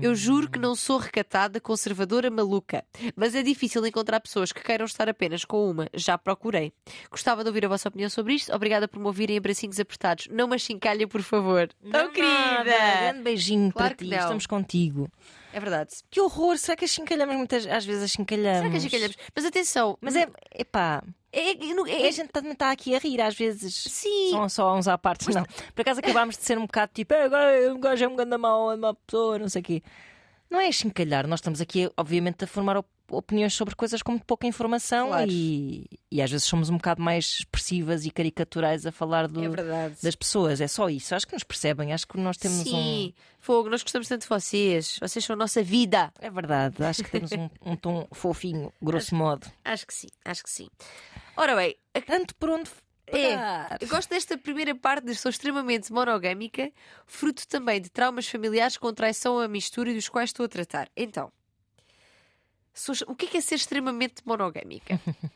[0.00, 2.84] Eu juro que não sou recatada, conservadora, maluca,
[3.16, 5.88] mas é difícil encontrar pessoas que queiram estar apenas com uma.
[5.92, 6.72] Já procurei.
[7.10, 8.54] Gostava de ouvir a vossa opinião sobre isto.
[8.54, 10.28] Obrigada por me ouvirem em bracinhos apertados.
[10.30, 11.68] Não me achincalha, por favor.
[11.90, 12.28] Tão Não querida!
[12.64, 13.00] nada.
[13.00, 14.18] Grande beijinho Claro para ti, não.
[14.18, 15.08] estamos contigo.
[15.52, 15.90] É verdade.
[16.10, 18.58] Que horror, será que achincalhamos muitas às vezes achincalhamos?
[18.58, 19.16] Será que achincalhamos?
[19.34, 23.34] Mas atenção, Mas é, epá, é, é, a gente também está aqui a rir às
[23.34, 23.74] vezes.
[23.88, 24.30] Sim.
[24.30, 25.44] São só uns à parte, não.
[25.74, 28.72] Por acaso acabámos de ser um bocado tipo, "É, um gajo é um ganda mau,
[28.72, 29.82] é uma pessoa, não sei o quê.
[30.50, 34.24] Não é achincalhar, nós estamos aqui, obviamente, a formar op- opiniões sobre coisas com muito
[34.24, 35.30] pouca informação Claro.
[35.30, 39.90] e, e às vezes somos um bocado mais expressivas e caricaturais a falar do- É
[40.02, 40.60] das pessoas.
[40.60, 41.14] É só isso.
[41.14, 42.64] Acho que nos percebem, acho que nós temos um.
[42.64, 44.96] Sim, fogo, nós gostamos tanto de vocês.
[45.00, 46.12] Vocês são a nossa vida.
[46.18, 49.46] É verdade, acho que temos um, um tom fofinho, grosso modo.
[49.64, 50.68] Acho que sim, acho que sim.
[51.36, 52.70] Ora bem, Tanto por onde
[53.12, 56.70] é, eu gosto desta primeira parte de sou extremamente monogâmica,
[57.06, 60.88] fruto também de traumas familiares com traição à mistura dos quais estou a tratar.
[60.96, 61.32] Então,
[62.74, 65.00] sou- o que é, que é ser extremamente monogâmica?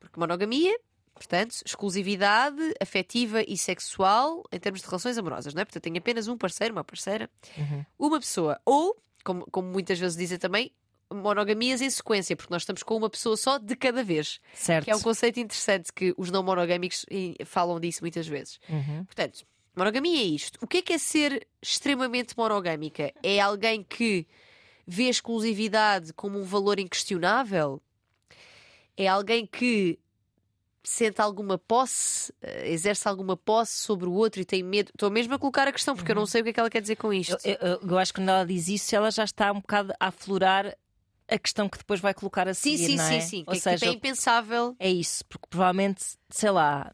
[0.00, 0.78] Porque monogamia,
[1.14, 5.64] portanto, exclusividade afetiva e sexual em termos de relações amorosas, não é?
[5.64, 7.84] Portanto, tenho apenas um parceiro, uma parceira, Uhum.
[7.98, 8.60] uma pessoa.
[8.64, 10.72] Ou, como, como muitas vezes dizem também,
[11.12, 14.40] monogamias em sequência, porque nós estamos com uma pessoa só de cada vez.
[14.54, 14.84] Certo.
[14.84, 17.04] Que é um conceito interessante que os não monogâmicos
[17.46, 18.58] falam disso muitas vezes.
[18.68, 19.04] Uhum.
[19.04, 20.58] Portanto, monogamia é isto.
[20.62, 23.12] O que é que é ser extremamente monogâmica?
[23.22, 24.26] É alguém que
[24.86, 27.80] vê a exclusividade como um valor inquestionável?
[28.96, 29.98] É alguém que
[30.82, 34.90] sente alguma posse, eh, exerce alguma posse sobre o outro e tem medo?
[34.94, 36.70] Estou mesmo a colocar a questão, porque eu não sei o que é que ela
[36.70, 37.36] quer dizer com isto.
[37.44, 40.06] Eu, eu- eu acho que quando ela diz isso, ela já está um bocado a
[40.08, 40.74] aflorar
[41.28, 42.90] a questão que depois vai colocar a sim, seguir.
[42.92, 43.20] sim, não sim, é?
[43.20, 43.44] sim.
[43.46, 44.74] Ou Que, seja, que é impensável.
[44.78, 46.92] É isso, porque provavelmente, sei lá,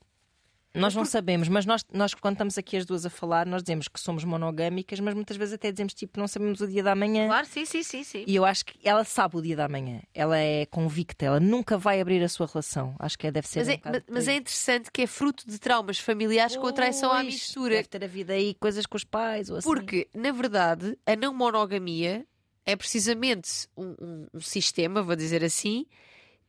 [0.77, 3.87] nós não sabemos, mas nós, nós quando estamos aqui as duas a falar, nós dizemos
[3.87, 7.29] que somos monogâmicas, mas muitas vezes até dizemos tipo, não sabemos o dia da manhã.
[7.29, 8.25] Claro, sim, sim, sim, sim.
[8.27, 11.79] E eu acho que ela sabe o dia da manhã, ela é convicta, ela nunca
[11.79, 12.97] vai abrir a sua relação.
[12.99, 13.61] Acho que é, deve ser.
[13.61, 17.13] Mas um é, mas- é interessante que é fruto de traumas familiares com a traição
[17.13, 17.77] à mistura.
[17.77, 19.69] Deve ter havido aí coisas com os pais ou assim.
[19.69, 22.27] Porque, na verdade, a não monogamia
[22.67, 25.87] é precisamente um, um- um sistema, vou dizer assim,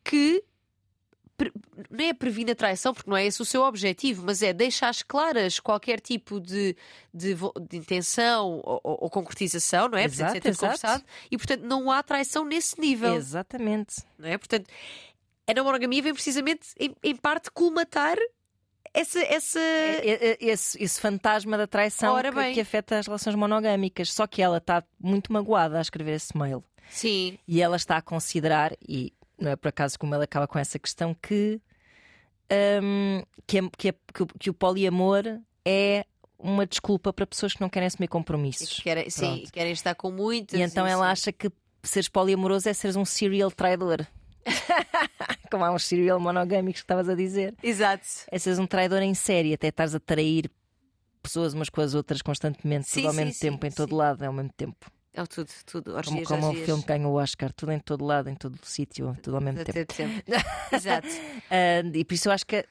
[0.04, 0.44] que
[1.90, 4.94] não é previne a traição, porque não é esse o seu objetivo, mas é deixar
[5.06, 6.76] claras qualquer tipo de,
[7.14, 7.36] de,
[7.70, 10.06] de intenção ou, ou- concretização, não é?
[10.06, 10.60] Exato, ter exato.
[10.66, 13.96] conversado, e portanto não há traição nesse nível, Exatamente.
[14.18, 14.38] não é?
[14.38, 14.70] Portanto,
[15.48, 18.18] a não monogamia vem precisamente, em, em parte, colmatar
[19.00, 19.20] essa.
[19.22, 19.60] essa...
[19.60, 24.12] É- é- Esse, esse fantasma da traição que, que afeta as relações monogâmicas.
[24.14, 26.64] Só que ela está muito magoada a escrever esse mail.
[26.90, 30.58] Sim, E ela está a considerar, e não é por acaso como ela acaba com
[30.60, 31.60] essa questão, que,
[32.82, 35.24] hum, que, é- que é- que o- que o poliamor
[35.66, 36.06] é
[36.38, 38.70] uma desculpa para pessoas que não querem assumir compromissos.
[38.78, 40.60] que querem, sim, querem estar com muitas.
[40.60, 41.50] E então ela acha que
[41.82, 44.06] seres poliamoroso é seres um serial traidor.
[45.52, 47.54] Como há uns serial monogâmicos que estavas a dizer.
[47.64, 48.06] Exato.
[48.32, 50.50] É seres um traidor em série, até estares a trair
[51.22, 53.96] pessoas umas com as outras constantemente, Sim, tudo ao sim, mesmo sim, tempo, em todo
[53.96, 54.92] lado, ao mesmo tempo.
[55.14, 55.86] É tudo, tudo.
[55.86, 56.66] Como, Orgias, como o orgias.
[56.66, 59.80] filme ganhou o Oscar, tudo em todo lado, em todo sítio, tudo ao mesmo tempo.
[59.80, 60.24] Até tempo.
[60.72, 61.08] Exato.
[61.50, 62.66] Ah, e por isso eu acho que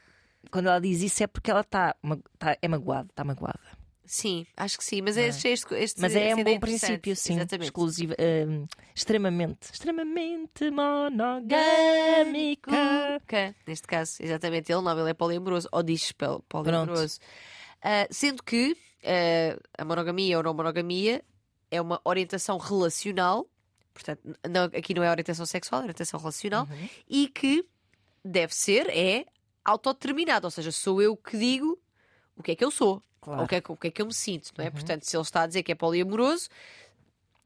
[0.50, 1.94] quando ela diz isso é porque ela está
[2.38, 3.60] tá, é magoada, está magoada.
[4.06, 5.00] Sim, acho que sim.
[5.02, 7.34] Mas é este, este, este Mas é um ideia bom princípio, sim.
[7.36, 7.68] Exatamente.
[7.68, 10.70] Exclusiva, ah, extremamente, extremamente
[11.84, 12.70] monogâmica.
[13.26, 16.12] Que, neste caso, exatamente, ele não, ele é poliamoroso, ou diz
[16.48, 17.18] poliamoroso.
[17.82, 21.22] Ah, sendo que ah, a monogamia ou não monogamia
[21.70, 23.46] é uma orientação relacional,
[23.92, 26.88] portanto, não- aqui não é orientação sexual, é orientação relacional, Uhum.
[27.08, 27.64] e que
[28.24, 29.26] deve ser, é
[29.64, 31.78] autodeterminado, ou seja, sou eu que digo
[32.36, 33.02] o que é que eu sou.
[33.24, 33.42] Claro.
[33.42, 34.68] O que, é que, o que é que eu me sinto, não é?
[34.68, 34.74] Uhum.
[34.74, 36.48] Portanto, se ele está a dizer que é poliamoroso,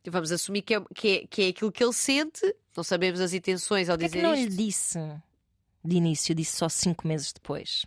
[0.07, 3.33] vamos assumir que é, que é, que é aquilo que ele sente, não sabemos as
[3.33, 4.51] intenções ao Porquê é que dizer não isto.
[4.51, 4.99] lhe disse
[5.85, 7.87] de início, disse só cinco meses depois?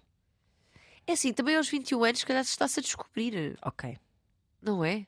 [1.06, 3.98] É assim, também aos 21 anos, se calhar se está-se a descobrir, Ok.
[4.62, 5.06] não é?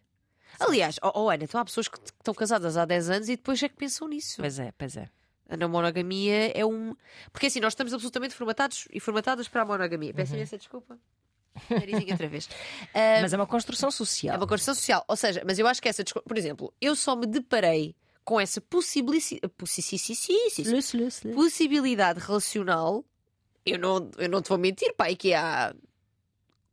[0.59, 3.61] Aliás, oh, oh, Ana, então há pessoas que estão casadas há 10 anos e depois
[3.63, 4.35] é que pensam nisso.
[4.37, 5.09] Pois é, pois é.
[5.49, 6.95] A não monogamia é um.
[7.31, 10.09] Porque assim, nós estamos absolutamente formatados e formatadas para a monogamia.
[10.09, 10.15] Uhum.
[10.15, 10.97] Peço imensa desculpa.
[11.69, 12.49] Narizinho outra vez.
[12.93, 14.35] Ah, Mas é uma construção social.
[14.35, 15.03] É uma construção social.
[15.07, 16.03] Ou seja, mas eu acho que essa.
[16.03, 19.39] Por exemplo, eu só me deparei com essa possibilidade.
[21.33, 23.03] Possibilidade relacional.
[23.65, 25.73] Eu não, eu não te vou mentir, pai, que há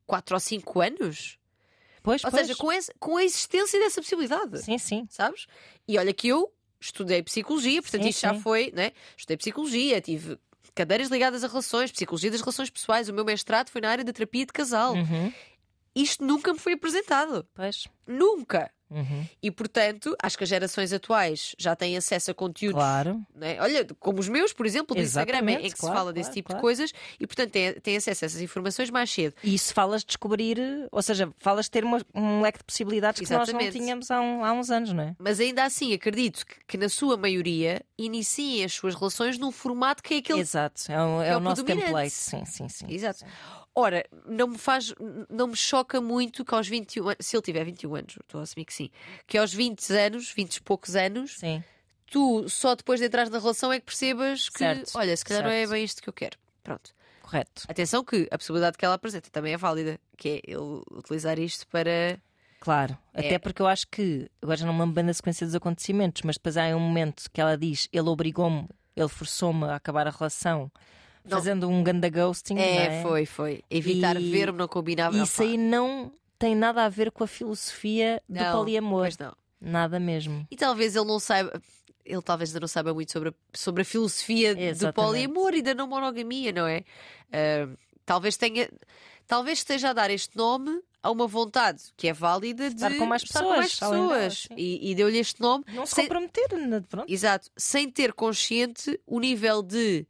[0.06, 1.38] 4 ou 5 anos.
[2.02, 2.46] Pois, Ou pois.
[2.46, 4.62] seja, com, esse- com a existência dessa possibilidade.
[4.62, 5.06] Sim, sim.
[5.08, 5.46] Sabes?
[5.86, 8.40] E olha que eu estudei psicologia, portanto Sim, isto já sim.
[8.40, 8.92] foi, né?
[9.16, 10.38] Estudei psicologia, tive
[10.74, 13.08] cadeiras ligadas a relações, psicologia das relações pessoais.
[13.08, 14.94] O meu mestrado foi na área da terapia de casal.
[14.94, 15.32] Uhum.
[15.94, 17.46] Isto nunca me foi apresentado.
[17.54, 17.88] Pois.
[18.06, 18.70] Nunca.
[18.90, 19.24] Uhum.
[19.42, 22.74] E portanto, acho que as gerações atuais já têm acesso a conteúdos.
[22.80, 23.20] Claro.
[23.34, 23.56] né?
[23.60, 26.24] Olha, como os meus, por exemplo, do Instagram, Exatamente, em que claro, se fala desse
[26.28, 26.58] claro, tipo claro.
[26.58, 29.34] de coisas e, portanto, têm, têm acesso a essas informações mais cedo.
[29.44, 30.58] E isso falas de descobrir,
[30.90, 33.78] ou seja, falas de ter uma- um leque de possibilidades que nós não Exatamente.
[33.78, 35.16] tínhamos há, um- há uns anos, não é?
[35.18, 40.02] Mas ainda assim, acredito que, que na sua maioria iniciem as suas relações num formato
[40.02, 40.40] que é aquele.
[40.40, 42.10] Exato, é, o- é é o o nosso template.
[42.10, 42.86] Sim, sim, sim.
[42.88, 43.24] Exato.
[43.74, 44.92] Ora, não me faz,
[45.28, 48.42] não me choca muito que aos 21 anos, se ele tiver 21 anos, estou a
[48.42, 48.90] assumir que sim,
[49.26, 51.62] que aos 20 anos, 20 e poucos anos, Sim.
[52.10, 55.44] tu só depois de entrar na relação é que percebes que, Certo, olha, se calhar
[55.44, 55.70] não é certo.
[55.70, 56.36] bem isto que eu quero.
[56.64, 56.92] Pronto.
[57.22, 57.62] Correto.
[57.68, 61.66] Atenção que a possibilidade que ela apresenta também é válida, que é ele utilizar isto
[61.68, 62.18] para.
[62.58, 63.20] Claro, É.
[63.20, 66.22] até porque eu acho que agora já não me lembro bem da sequência dos acontecimentos,
[66.22, 70.10] mas depois há um momento que ela diz: ele obrigou-me, ele forçou-me a acabar a
[70.10, 70.70] relação,
[71.30, 71.38] Não.
[71.38, 72.54] fazendo um ganda ghosting.
[72.54, 73.62] não É, foi, foi.
[73.70, 75.16] Evitar E- ver-me não combinava.
[75.22, 79.02] Isso aí não tem nada a ver com a filosofia do não, poliamor.
[79.02, 79.34] pois não.
[79.60, 80.46] Nada mesmo.
[80.50, 81.60] E talvez ele não saiba.
[82.04, 84.94] Ele talvez ainda não saiba muito sobre a, sobre a filosofia do Exatamente.
[85.06, 86.82] poliamor e da não monogamia, não é?
[87.32, 87.68] Ah,
[88.06, 88.68] talvez tenha.
[89.26, 93.06] Talvez esteja a dar este nome a uma vontade que é válida de Estar com
[93.06, 94.48] mais estar com mais pessoas, dela, pessoas.
[94.56, 96.48] e e deu-lhe este nome Não se sem- comprometer,
[96.88, 97.10] pronto.
[97.10, 100.04] Exato, sem ter consciente o nível de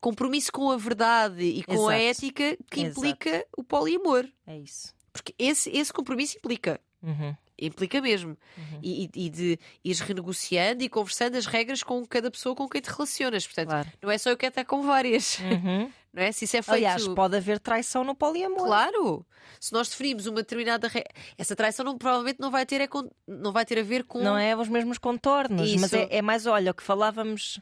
[0.00, 2.24] compromisso com a verdade e com a Exato.
[2.24, 2.98] ética que Exato.
[3.06, 4.26] implica o poliamor.
[4.46, 4.94] É isso.
[5.12, 6.80] Porque esse, esse compromisso implica.
[7.02, 7.34] Uhum.
[7.62, 8.36] implica mesmo.
[8.82, 12.80] E, e- e de ires renegociando e conversando as regras com cada pessoa com quem
[12.80, 13.46] te relacionas.
[13.46, 13.88] Portanto, Claro.
[14.02, 15.38] não é só eu quero estar com várias.
[15.40, 15.90] Uhum.
[16.12, 16.32] Não é?
[16.32, 16.74] Se isso é feito.
[16.74, 18.64] Aliás, pode haver traição no poliamor.
[18.66, 19.24] Claro!
[19.60, 21.08] Se nós definimos uma determinada regra,
[21.38, 24.18] essa traição não, provavelmente não vai, ter, é com- não vai ter a ver com.
[24.20, 25.94] Não é os mesmos contornos, mas Isso.
[25.96, 27.60] é, é mais, olha, o que falávamos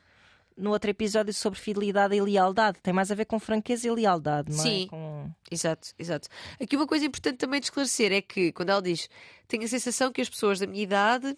[0.59, 2.79] no outro episódio sobre fidelidade e lealdade.
[2.83, 4.85] Tem mais a ver com franqueza e lealdade, não Sim.
[4.85, 4.88] é?
[4.88, 5.31] Com...
[5.51, 6.29] Exato, exato.
[6.61, 9.09] Aqui uma coisa importante também de esclarecer é que, quando ela diz,
[9.47, 11.37] tenho a sensação que as pessoas da minha idade,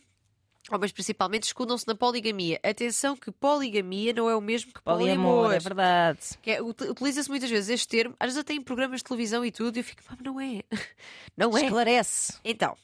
[0.70, 2.58] homens principalmente, escudam-se na poligamia.
[2.62, 5.24] Atenção que poligamia não é o mesmo que poliamor.
[5.48, 6.20] Poliamor, é verdade.
[6.46, 9.50] É, ut- Utiliza-se muitas vezes este termo, às vezes até em programas de televisão e
[9.50, 10.62] tudo, e eu fico, "Mas não é.
[11.36, 11.62] Não é.
[11.62, 12.34] Esclarece.
[12.44, 12.76] Então,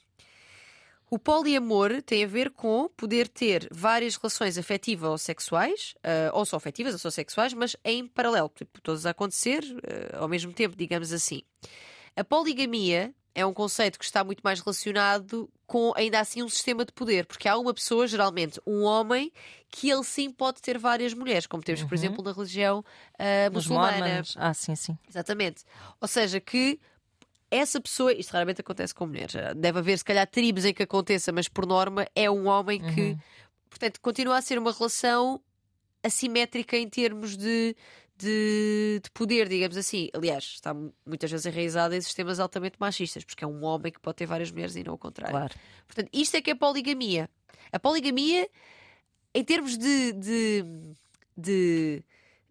[1.11, 6.45] o poliamor tem a ver com poder ter várias relações afetivas ou sexuais, ah, ou
[6.45, 9.62] só afetivas ou só sexuais, mas em paralelo, tipo, todas a acontecer
[10.12, 11.42] ah, ao mesmo tempo, digamos assim.
[12.16, 16.85] A poligamia é um conceito que está muito mais relacionado com, ainda assim, um sistema
[16.85, 19.31] de poder, porque há uma pessoa, geralmente um homem,
[19.69, 22.83] que ele sim pode ter várias mulheres, como temos, por exemplo, na religião
[23.49, 24.23] Os muçulmana.
[24.37, 24.97] Ah, sim, sim.
[25.09, 25.64] Exatamente.
[26.01, 26.81] Ou seja, que
[27.57, 31.33] essa pessoa, isto raramente acontece com mulheres, deve haver se calhar tribos em que aconteça,
[31.33, 33.16] mas por norma é um homem que,
[33.69, 35.40] portanto, continua a ser uma relação
[36.03, 37.75] assimétrica em termos de,
[38.16, 40.09] de, de poder, digamos assim.
[40.14, 44.01] Aliás, está mu- muitas vezes enraizada em sistemas altamente machistas, porque é um homem que
[44.01, 45.37] pode ter várias mulheres e não o contrário.
[45.37, 45.55] Claro.
[45.87, 47.29] Portanto, isto é que é poligamia.
[47.73, 48.49] A poligamia,
[49.35, 50.64] em termos de, de,
[51.37, 52.05] de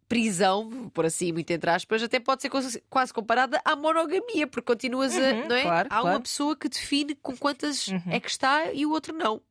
[0.07, 5.15] prisão, por assim, muito entre aspas, até pode ser quase- comparada à monogamia, porque continuas
[5.15, 5.19] a.
[5.19, 5.61] Uhum, não é?
[5.63, 6.21] claro, Há uma claro.
[6.21, 8.01] pessoa que define com quantas Uhum.
[8.11, 9.41] é que está e o outro não.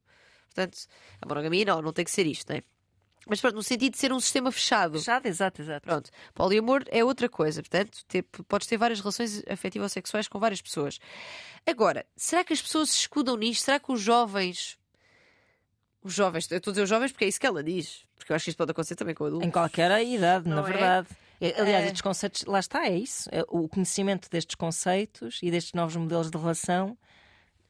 [0.47, 0.79] Portanto,
[1.21, 2.63] a monogamia não, não tem que ser isto, não é?
[3.27, 4.99] Mas pronto, no sentido de ser um sistema fechado.
[4.99, 5.81] Fechado, exato, exato.
[5.81, 10.61] Pronto, poliamor é outra coisa, portanto, ter- podes ter várias relações afetivas sexuais com várias
[10.61, 10.99] pessoas.
[11.67, 13.65] Agora, será que as pessoas se escudam nisto?
[13.65, 14.77] Será que os jovens.
[16.05, 18.31] Os jovens, eu estou a dizer os jovens porque é isso que ela diz, porque
[18.31, 19.49] eu acho que isto pode acontecer também com adultos.
[19.49, 20.71] Em qualquer idade, Não na é?
[20.71, 21.09] verdade.
[21.41, 21.87] É, Aliás, É.
[21.87, 23.29] estes conceitos, lá está, é isso.
[23.33, 26.97] É, O conhecimento destes conceitos e destes novos modelos de relação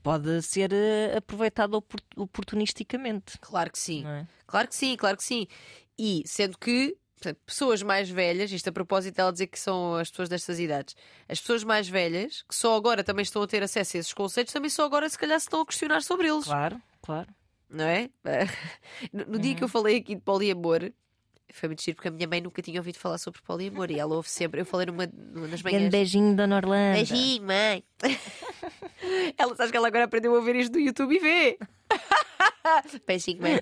[0.02, 3.38] pode ser eh, aproveitado opor- oportunisticamente.
[3.40, 4.06] Claro que sim.
[4.06, 4.26] É?
[4.46, 5.46] Claro que sim, claro que sim.
[5.98, 10.10] E sendo que portanto, pessoas mais velhas, isto a propósito dela dizer que são as
[10.10, 10.94] pessoas destas idades,
[11.26, 14.52] as pessoas mais velhas, que só agora também estão a ter acesso a esses conceitos,
[14.52, 16.44] também só agora se calhar se estão a questionar sobre eles.
[16.44, 17.28] Claro, claro.
[17.74, 18.08] Não é?
[19.12, 20.90] No, no dia que eu falei aqui de poliamor,
[21.52, 24.14] foi muito giro porque a minha mãe nunca tinha ouvido falar sobre poliamor e ela
[24.14, 24.60] ouve sempre.
[24.60, 25.90] Eu falei numa, numa das manhãs.
[25.90, 26.94] beijinho, Dona Orlando.
[26.94, 27.84] Beijinho, mãe.
[29.38, 31.58] ela sabe que ela agora aprendeu a ver isto do YouTube e vê.
[33.06, 33.60] Beijinho, mãe.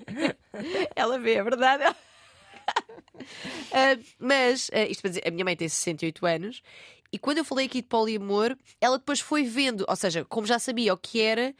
[0.95, 1.83] Ela vê, é verdade.
[3.71, 6.63] Ah, mas, ah, isto para dizer, a minha mãe tem 68 anos
[7.13, 10.57] e quando eu falei aqui de poliamor, ela depois foi vendo, ou seja, como já
[10.57, 11.53] sabia o que era,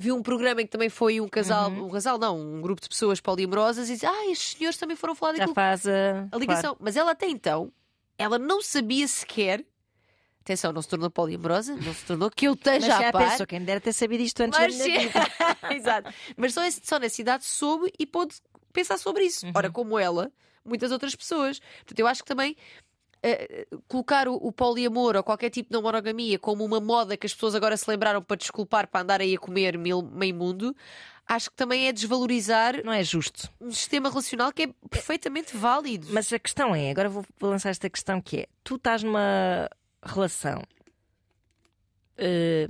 [0.00, 1.86] viu um programa em que também foi um casal, Uhum.
[1.86, 5.14] um casal, não, um grupo de pessoas poliamorosas e disse: Ah, estes senhores também foram
[5.14, 5.54] falar Já daquilo.
[5.54, 6.76] faz a, A ligação.
[6.80, 7.70] Mas ela até então,
[8.18, 9.64] ela não sabia sequer.
[10.40, 13.30] Atenção, não se tornou poliamorosa, não se tornou que eu Mas esteja já a par.
[13.30, 15.20] pensou, quem dera ter sabido isto antes Mas, da minha vida.
[15.70, 16.10] Exato.
[16.34, 18.36] Mas só, esse- só nessa idade soube e pôde
[18.72, 19.44] pensar sobre isso.
[19.44, 19.52] Uhum.
[19.54, 20.32] Ora, como ela,
[20.64, 21.60] muitas outras pessoas.
[21.60, 22.56] Portanto, eu acho que também
[23.22, 27.34] eh, colocar o, o poliamor ou qualquer tipo de monogamia como uma moda que as
[27.34, 30.74] pessoas agora se lembraram para desculpar para andar aí a comer mil, meio mundo,
[31.26, 33.48] acho que também é desvalorizar Não é justo.
[33.60, 36.06] um sistema relacional que é perfeitamente válido.
[36.10, 39.68] Mas a questão é, agora vou lançar esta questão que é: tu estás numa
[40.02, 40.62] relação.
[42.16, 42.68] eh,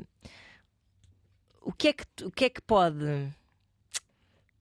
[1.63, 3.29] o, que é que, o que é que pode.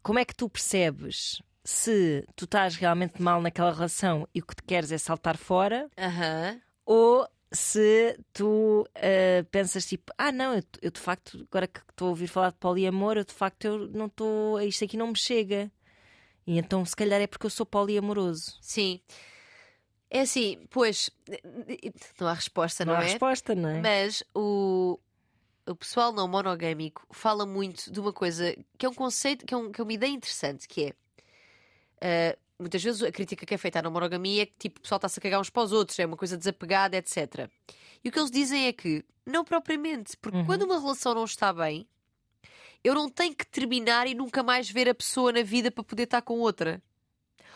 [0.02, 4.56] Como é que tu percebes se tu estás realmente mal naquela relação e o que
[4.56, 6.60] tu queres é saltar fora Aham.
[6.86, 12.08] ou se tu eh, pensas tipo, ah não, eu, eu de facto, agora que estou
[12.08, 15.16] a ouvir falar de poliamor, eu de facto eu não estou, isto aqui não me
[15.18, 15.72] chega.
[16.48, 18.58] E então se calhar é porque eu sou poliamoroso.
[18.62, 19.00] Sim.
[20.10, 21.10] É assim, pois,
[22.20, 23.08] não há resposta, não, Não há é?
[23.10, 23.80] resposta, não é?
[23.82, 25.00] Mas o,
[25.68, 29.58] o pessoal não monogâmico fala muito de uma coisa que é um conceito, que é,
[29.58, 30.94] um- que é uma ideia interessante, que é
[32.02, 34.82] ah, muitas vezes a crítica que é feita à não monogamia é que tipo, o
[34.82, 37.50] pessoal está-se a cagar uns para os outros, é uma coisa desapegada, etc.
[38.04, 40.46] E o que eles dizem é que, não propriamente, porque Uhum.
[40.46, 41.88] quando uma relação não está bem,
[42.84, 46.04] eu não tenho que terminar e nunca mais ver a pessoa na vida para poder
[46.04, 46.82] estar com outra.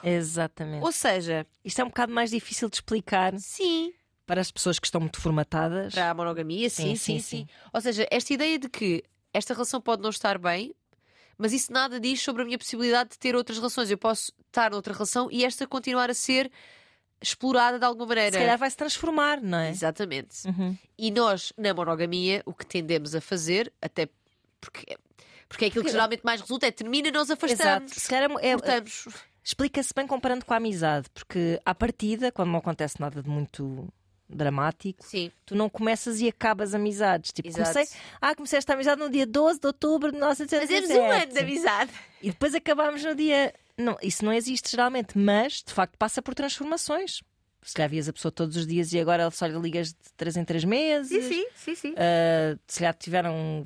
[0.03, 0.83] Exatamente.
[0.83, 3.93] Ou seja, Isto é um bocado mais difícil de explicar sim,
[4.25, 5.93] para as pessoas que estão muito formatadas.
[5.93, 9.03] Para a monogamia, sim, Sim, sim, sim, sim, Ou seja, esta ideia de que
[9.33, 10.75] esta relação pode não estar bem,
[11.37, 13.89] mas isso nada diz sobre a minha possibilidade de ter outras relações.
[13.89, 16.51] Eu posso estar noutra relação e esta continuar a ser
[17.21, 18.31] explorada de alguma maneira.
[18.33, 19.69] Se calhar vai se transformar, não é?
[19.69, 20.47] Exatamente.
[20.47, 20.77] Uhum.
[20.97, 24.09] E nós, na monogamia, o que tendemos a fazer, até
[24.59, 24.97] porque
[25.47, 27.91] Porque é aquilo que geralmente mais resulta é termina, nós afastamos.
[27.91, 27.99] Exato.
[27.99, 28.83] Se calhar é- é-.
[29.43, 33.87] Explica-se bem comparando com a amizade, porque à partida, quando não acontece nada de muito
[34.29, 35.31] dramático, Sim.
[35.45, 37.31] tu não começas e acabas amizades.
[37.31, 37.73] Tipo, Exato.
[37.73, 40.99] comecei, ah, comecei esta amizade no dia 12 de outubro de Fazemos 1997.
[40.99, 41.91] um ano de amizade.
[42.21, 43.53] E depois acabámos no dia.
[43.77, 47.21] Não, isso não existe geralmente, mas de facto passa por transformações.
[47.61, 50.37] Se calhar vias a pessoa todos os dias e agora só lhe ligas de 3
[50.37, 51.25] em 3 meses.
[51.25, 51.91] sim, sim, sim.
[51.91, 53.65] Uh, se calhar tiveram.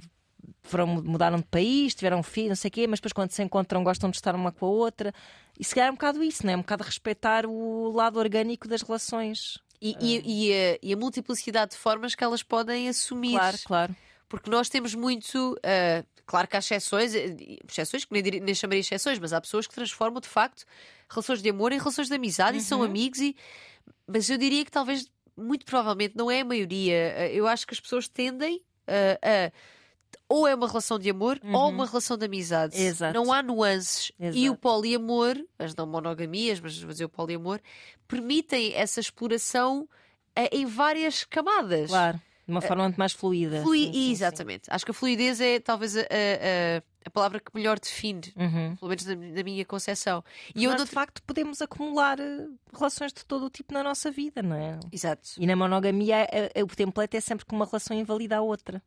[0.63, 3.83] Foram, mudaram de país, tiveram filho, não sei o quê, mas depois quando se encontram
[3.85, 5.13] gostam de estar uma com a outra.
[5.57, 6.57] E se calhar é um bocado isso, não é?
[6.57, 9.59] Um bocado respeitar o lado orgânico das relações.
[9.81, 13.33] E, e- e a, e a multiplicidade de formas que elas podem assumir.
[13.33, 13.95] Claro, claro.
[14.29, 15.57] Porque nós temos muito.
[15.63, 17.35] ah, claro que há exceções, eh,
[17.69, 20.65] exceções que nem, nem chamaria exceções, mas há pessoas que transformam de facto
[21.09, 23.19] relações de amor em relações de amizade e são amigos.
[23.19, 23.35] E,
[24.07, 27.15] mas eu diria que talvez, muito provavelmente, não é a maioria.
[27.17, 29.51] Ah, Eu acho que as pessoas tendem ah, a.
[30.29, 32.77] Ou é uma relação de amor ou uma relação de amizade.
[32.77, 33.13] Exato.
[33.13, 34.11] Não há nuances.
[34.19, 34.57] E o Exato.
[34.59, 37.59] poliamor, as não monogamias, mas vou dizer o poliamor,
[38.07, 39.87] permitem essa exploração
[40.35, 41.89] eh, em várias camadas.
[41.89, 42.19] Claro.
[42.45, 43.61] De uma forma muito mais fluida.
[43.61, 44.11] Flui- Sim, sim, sim.
[44.11, 44.63] Exatamente.
[44.69, 48.75] Acho que a fluidez é talvez a, a- a- palavra que melhor define, Uhum.
[48.75, 50.21] pelo menos na, na minha concepção.
[50.55, 54.11] E E não de facto, podemos acumular eh, relações de todo o tipo na nossa
[54.11, 54.77] vida, não é?
[54.91, 55.29] Exato.
[55.37, 58.81] E na monogamia, eh, eh, o template é sempre que uma relação invalida a outra.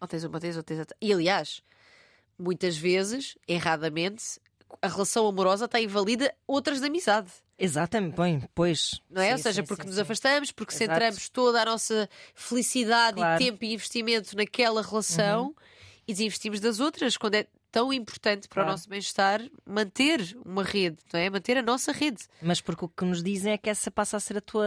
[0.00, 0.96] Ou tens uma, tens outra, tens outra.
[1.00, 1.62] E aliás,
[2.38, 4.40] muitas vezes, erradamente,
[4.80, 7.30] a relação amorosa está invalida outras de amizade.
[7.58, 9.00] Exatamente, bem, pois.
[9.10, 9.26] Não é?
[9.28, 10.92] Sim, Ou seja, sim, porque sim, nos afastamos, porque Exato.
[10.92, 13.42] centramos toda a nossa felicidade Claro.
[13.42, 15.54] e tempo e investimento naquela relação Uhum.
[16.06, 17.46] e desinvestimos das outras, quando é
[17.78, 18.68] tão importante para Claro.
[18.68, 21.30] o nosso bem-estar manter uma rede, não é?
[21.30, 22.24] Manter a nossa rede.
[22.42, 24.64] Mas porque o que nos dizem é que essa passa a ser a tua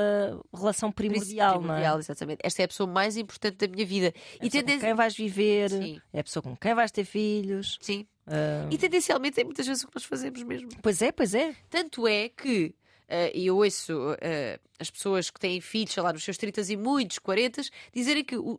[0.54, 2.00] relação primordial, Primordial, não é?
[2.00, 2.40] exatamente.
[2.42, 4.14] Esta é a pessoa mais importante da minha vida.
[4.40, 6.02] É e pessoa com quem vais viver, Sim.
[6.14, 7.78] é a pessoa com quem vais ter filhos.
[7.82, 8.08] Sim.
[8.28, 10.70] Ah, E tendencialmente é muitas vezes o que nós fazemos mesmo.
[10.82, 11.54] Pois é, pois é.
[11.70, 12.74] Tanto é que,
[13.10, 16.62] eh, e eu ouço eh, as pessoas que têm filhos, sei lá, nos seus 30
[16.72, 17.62] e muitos, 40,
[17.94, 18.58] dizerem que, o-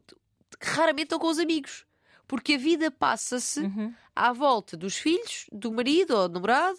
[0.60, 1.86] que raramente estão com os amigos.
[2.32, 3.92] Porque a vida passa-se Uhum.
[4.16, 6.78] à volta dos filhos, do marido ou do namorado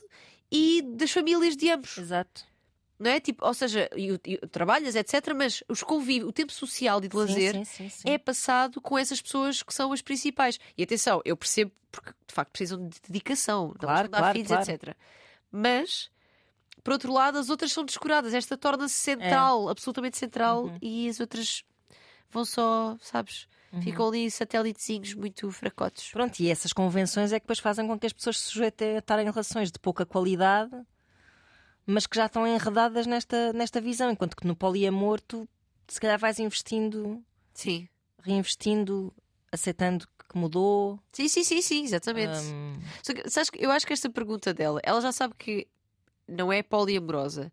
[0.52, 1.96] e das famílias de ambos.
[1.96, 2.44] Exato.
[2.98, 3.20] Não é?
[3.20, 7.04] Tipo, ou seja, e, o- e o- trabalhas, etc., mas os convívio, o tempo social
[7.04, 10.60] e de lazer Sim, sim, sim, é passado com essas pessoas que são as principais.
[10.76, 14.64] E atenção, eu percebo porque de facto precisam de dedicação, Claro, dar claro, filhos, claro.
[14.72, 14.96] etc.
[15.52, 16.10] Mas,
[16.84, 18.34] por outro lado, as outras são descuradas.
[18.34, 20.72] Esta torna-se central, absolutamente central, É.
[20.72, 20.78] Uhum.
[20.82, 21.64] e as outras
[22.32, 23.48] vão só, sabes,
[23.82, 26.12] ficam ali satélitezinhos muito fracotes.
[26.12, 29.00] Pronto, e essas convenções é que depois fazem com que as pessoas se sujeitem a
[29.00, 30.72] estar em relações de pouca qualidade,
[31.86, 35.48] mas que já estão enredadas nesta, nesta visão, enquanto que no poliamor tu
[35.88, 37.88] se calhar vais investindo, Sim.
[38.22, 39.14] reinvestindo,
[39.52, 41.00] aceitando que mudou.
[41.12, 42.40] Sim, sim, sim, sim, exatamente.
[43.04, 45.68] Só que, sabes eu acho que esta pergunta dela, ela já sabe que
[46.28, 47.52] não é poliamorosa.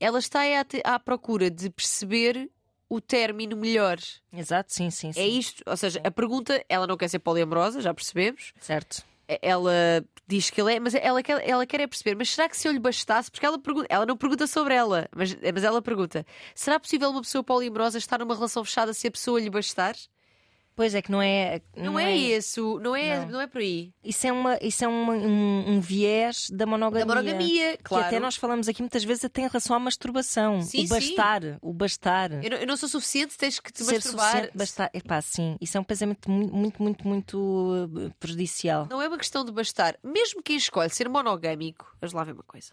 [0.00, 2.50] Ela está à, à procura de perceber
[2.88, 3.98] o término melhor.
[4.32, 5.20] exato, sim, sim, sim.
[5.20, 8.52] É isto, ou seja, a pergunta, ela não quer ser poliamorosa, já percebemos.
[8.60, 9.02] Certo.
[9.42, 12.56] Ela diz que ele é, mas ela quer, ela quer é perceber, mas será que
[12.56, 13.30] se eu lhe bastasse?
[13.30, 16.24] Porque ela, pergunta, ela não pergunta sobre ela, mas, mas ela pergunta:
[16.54, 19.94] será possível uma pessoa poliamorosa estar numa relação fechada se a pessoa lhe bastar?
[20.78, 21.60] Pois é que não é.
[21.76, 23.28] Não, é, esse, o- não é, Não.
[23.30, 23.40] não.
[23.40, 23.92] é por aí.
[24.04, 27.04] Isso é, uma, isso é uma- um, um viés da monogamia.
[27.04, 28.04] Da monogamia, claro.
[28.04, 30.62] Que até nós falamos aqui muitas vezes até em relação à masturbação.
[30.62, 30.88] Sim, o sim.
[30.88, 31.42] bastar.
[31.60, 32.30] O bastar.
[32.44, 34.30] Eu não, eu não sou suficiente, tens que te ser masturbar.
[34.30, 34.90] suficiente bastar.
[34.94, 38.86] Epá, sim, isso é um pensamento muito, muito, muito, muito uh, prejudicial.
[38.88, 39.98] Não é uma questão de bastar.
[40.00, 42.70] Mesmo quem escolhe ser monogâmico, vamos lá ver uma coisa.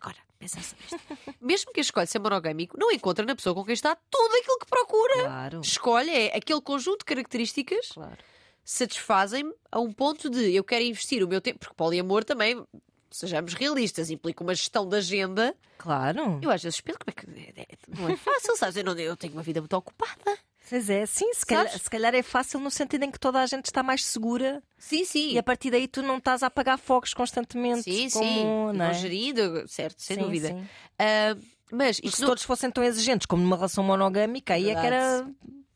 [0.00, 0.98] Agora, pensa sobre isto.
[1.40, 4.66] Mesmo quem escolhe ser monogâmico, não encontra na pessoa com quem está tudo aquilo que
[4.66, 5.14] procura.
[5.24, 8.16] Claro, Escolhe é aquele conjunto de características claro.
[8.64, 12.62] satisfazem-me a um ponto de eu quero investir o meu tempo, porque poliamor também,
[13.10, 15.54] sejamos realistas, implica uma gestão da agenda.
[15.78, 16.38] Claro.
[16.42, 18.76] Eu às vezes penso como é que é- é- não é fácil, sabes?
[18.76, 20.38] Eu, não, eu tenho uma vida muito ocupada.
[20.68, 23.46] Pois é, sim, se calhar, se calhar é fácil no sentido em que toda a
[23.46, 25.32] gente está mais segura Sim, sim.
[25.32, 27.84] e a partir daí tu não estás a apagar fogos constantemente.
[27.84, 28.78] Sim, como, sim.
[28.78, 28.94] Não é?
[28.94, 30.48] gerindo, certo, sem Sim, dúvida.
[30.48, 30.66] sim.
[30.98, 31.36] Ah,
[31.72, 32.28] mas se não...
[32.28, 35.26] todos fossem tão exigentes como numa relação monogâmica, aí é que era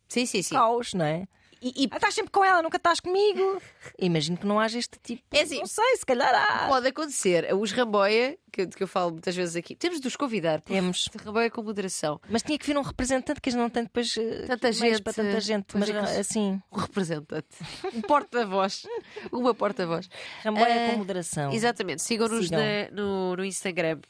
[0.08, 0.54] Sim, sim, sim.
[0.54, 1.26] caos, não é?
[1.62, 3.62] E, e Ah, estás sempre com ela, nunca estás comigo.
[3.98, 5.22] Imagino que não haja este tipo.
[5.30, 6.66] É assim, não sei, se calhar há.
[6.66, 7.54] pode acontecer.
[7.54, 10.60] Os Ramboia, que, que eu falo muitas vezes aqui, temos de os convidar.
[10.62, 11.08] Temos.
[11.24, 12.20] Ramboia com moderação.
[12.28, 15.12] Mas tinha que vir um representante que eles não têm depois eh, Tanta gente, para
[15.12, 15.76] tanta gente.
[15.78, 17.46] Mas é assim, Um representante.
[17.94, 18.82] Um porta-voz.
[19.30, 20.08] Uma porta-voz.
[20.42, 21.52] Ramboia Ah, com moderação.
[21.52, 22.02] Exatamente.
[22.02, 22.60] Sigam-nos Sigam.
[22.90, 24.00] no, no Instagram.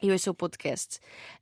[0.00, 1.00] E esse é o podcast.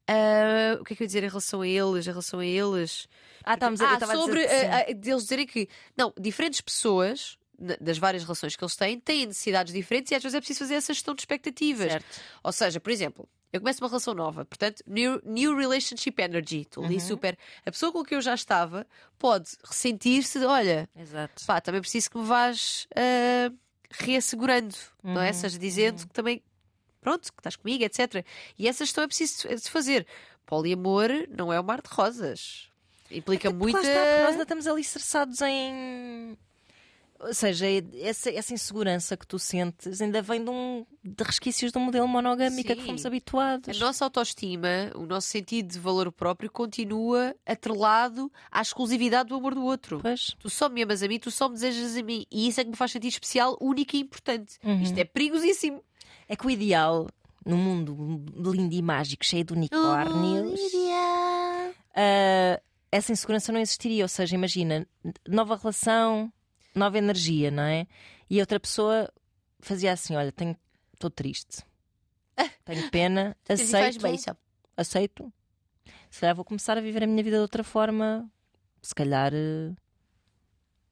[0.09, 2.07] Ah, o que é que eu ia dizer em relação a eles?
[2.07, 3.07] Em relação a eles.
[3.47, 6.12] Ah, estávamos a, eu Ah, estava a sobre dizer, ah, ah, deles dizerem que não,
[6.20, 7.38] diferentes pessoas
[7.80, 10.74] das várias relações que eles têm, têm necessidades diferentes e às vezes é preciso fazer
[10.74, 11.90] essa gestão de expectativas.
[11.90, 12.20] Certo.
[12.42, 16.62] Ou seja, por exemplo, eu começo uma relação nova, portanto, new, new relationship energy.
[16.62, 17.01] Estou ali Uhum.
[17.01, 17.38] super.
[17.64, 18.86] A pessoa com quem eu já estava
[19.18, 21.47] pode ressentir-se, de, olha, Exato.
[21.47, 23.51] pá, também preciso que me vás ah,
[23.90, 25.28] reassegurando, não é?
[25.28, 26.42] Uhum, Seja dizendo que também,
[27.01, 28.22] pronto, que estás comigo, etc.
[28.59, 30.07] E essa gestão é preciso de fazer.
[30.44, 32.68] Poliamor não é o mar de rosas.
[33.11, 33.79] Implica Porque muita.
[33.87, 36.37] Está, nós ainda estamos ali estressados em.
[37.19, 37.67] Ou seja,
[38.03, 42.07] essa, essa insegurança que tu sentes ainda vem de, um, de resquícios de um modelo
[42.07, 42.87] monogâmico a que Sim.
[42.89, 43.81] fomos A habituados.
[43.81, 49.65] nossa autoestima, o nosso sentido de valor próprio continua atrelado à exclusividade do amor do
[49.65, 49.99] outro.
[50.03, 50.37] Pois.
[50.39, 52.27] Tu só me amas a mim, tu só me desejas a mim.
[52.31, 54.59] E isso é que me faz sentir especial, único e importante.
[54.63, 54.83] Uhum.
[54.83, 55.83] Isto é perigosíssimo.
[56.29, 57.09] É que o ideal,
[57.47, 60.61] num mundo lindo e mágico, cheio de unicórnios,
[61.95, 64.05] ah, essa insegurança não existiria.
[64.05, 64.87] Ou seja, imagina,
[65.28, 66.32] nova relação,
[66.74, 67.87] nova energia, não é?
[68.30, 69.12] E a outra pessoa
[69.61, 70.57] fazia assim: olha, tenho-
[70.95, 71.62] estou triste,
[72.64, 74.07] tenho pena, aceito,
[74.76, 75.32] aceito.
[76.11, 78.30] Se calhar vou começar a viver a minha vida de outra forma,
[78.82, 79.72] se calhar, eh,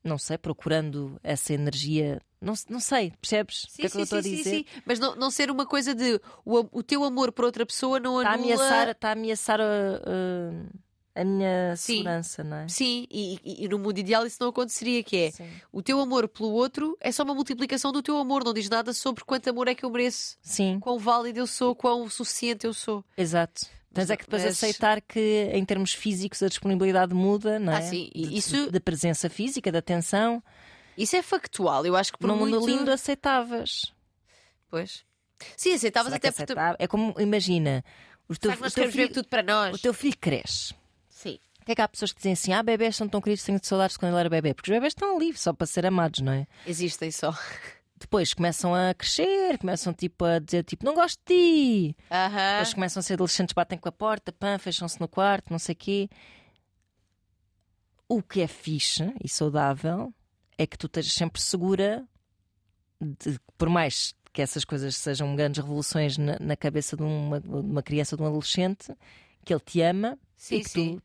[0.03, 2.21] não sei, procurando essa energia.
[2.41, 4.51] Não, não sei, percebes o que é que eu estou a dizer?
[4.51, 4.65] sim.
[4.85, 8.19] Mas não, não ser uma coisa de o, o teu amor por outra pessoa não
[8.21, 8.55] Está a anula.
[8.55, 10.67] ameaçar, está a, ameaçar a, a-
[11.15, 11.93] a minha Sim.
[11.99, 12.69] segurança, não é?
[12.69, 15.49] Sim, e, e- e no mundo ideal isso não aconteceria, que é Sim.
[15.73, 18.93] o teu amor pelo outro é só uma multiplicação do teu amor, não diz nada
[18.93, 22.75] sobre quanto amor é que eu mereço, Sim, quão válido eu sou, quão suficiente eu
[22.75, 23.05] sou.
[23.17, 23.67] exato.
[23.93, 27.77] Tens é que depois Mas- aceitar que, em termos físicos, a disponibilidade muda, não é?
[27.77, 30.43] Ah, sim, e isso- Da presença física, da atenção.
[30.99, 32.59] Isso é factual, eu acho que por Num muito...
[32.61, 33.93] mundo lindo aceitavas.
[34.69, 35.05] Pois.
[35.57, 36.43] Sim, aceitavas até porque...
[36.43, 36.77] aceitava?
[36.81, 37.85] É como, imagina,
[38.29, 39.77] o teu, o teu filho, tudo para nós?
[39.77, 40.75] o teu filho cresce.
[41.65, 43.67] Que é que há pessoas que dizem assim: ah, bebés são tão queridos, tenho de
[43.67, 44.53] saudades de quando ele era bebê?
[44.55, 46.47] Porque os bebés estão ali só para ser amados, não é?
[46.67, 47.37] Existem só.
[47.97, 51.97] Depois começam a crescer, começam tipo a dizer tipo, não gosto de ti.
[52.11, 52.53] Aham.
[52.53, 55.73] Depois começam a ser adolescentes, batem com a porta, pã, fecham-se no quarto, não sei
[55.73, 56.11] o quê.
[58.07, 60.13] O que é fixe e saudável
[60.59, 62.07] é que tu estejas sempre segura
[63.01, 67.49] de, por mais que essas coisas sejam grandes revoluções na, na cabeça de uma, de
[67.49, 68.93] uma criança, de um adolescente,
[69.45, 70.97] que ele te ama Sim, e que sim.
[70.97, 71.03] tu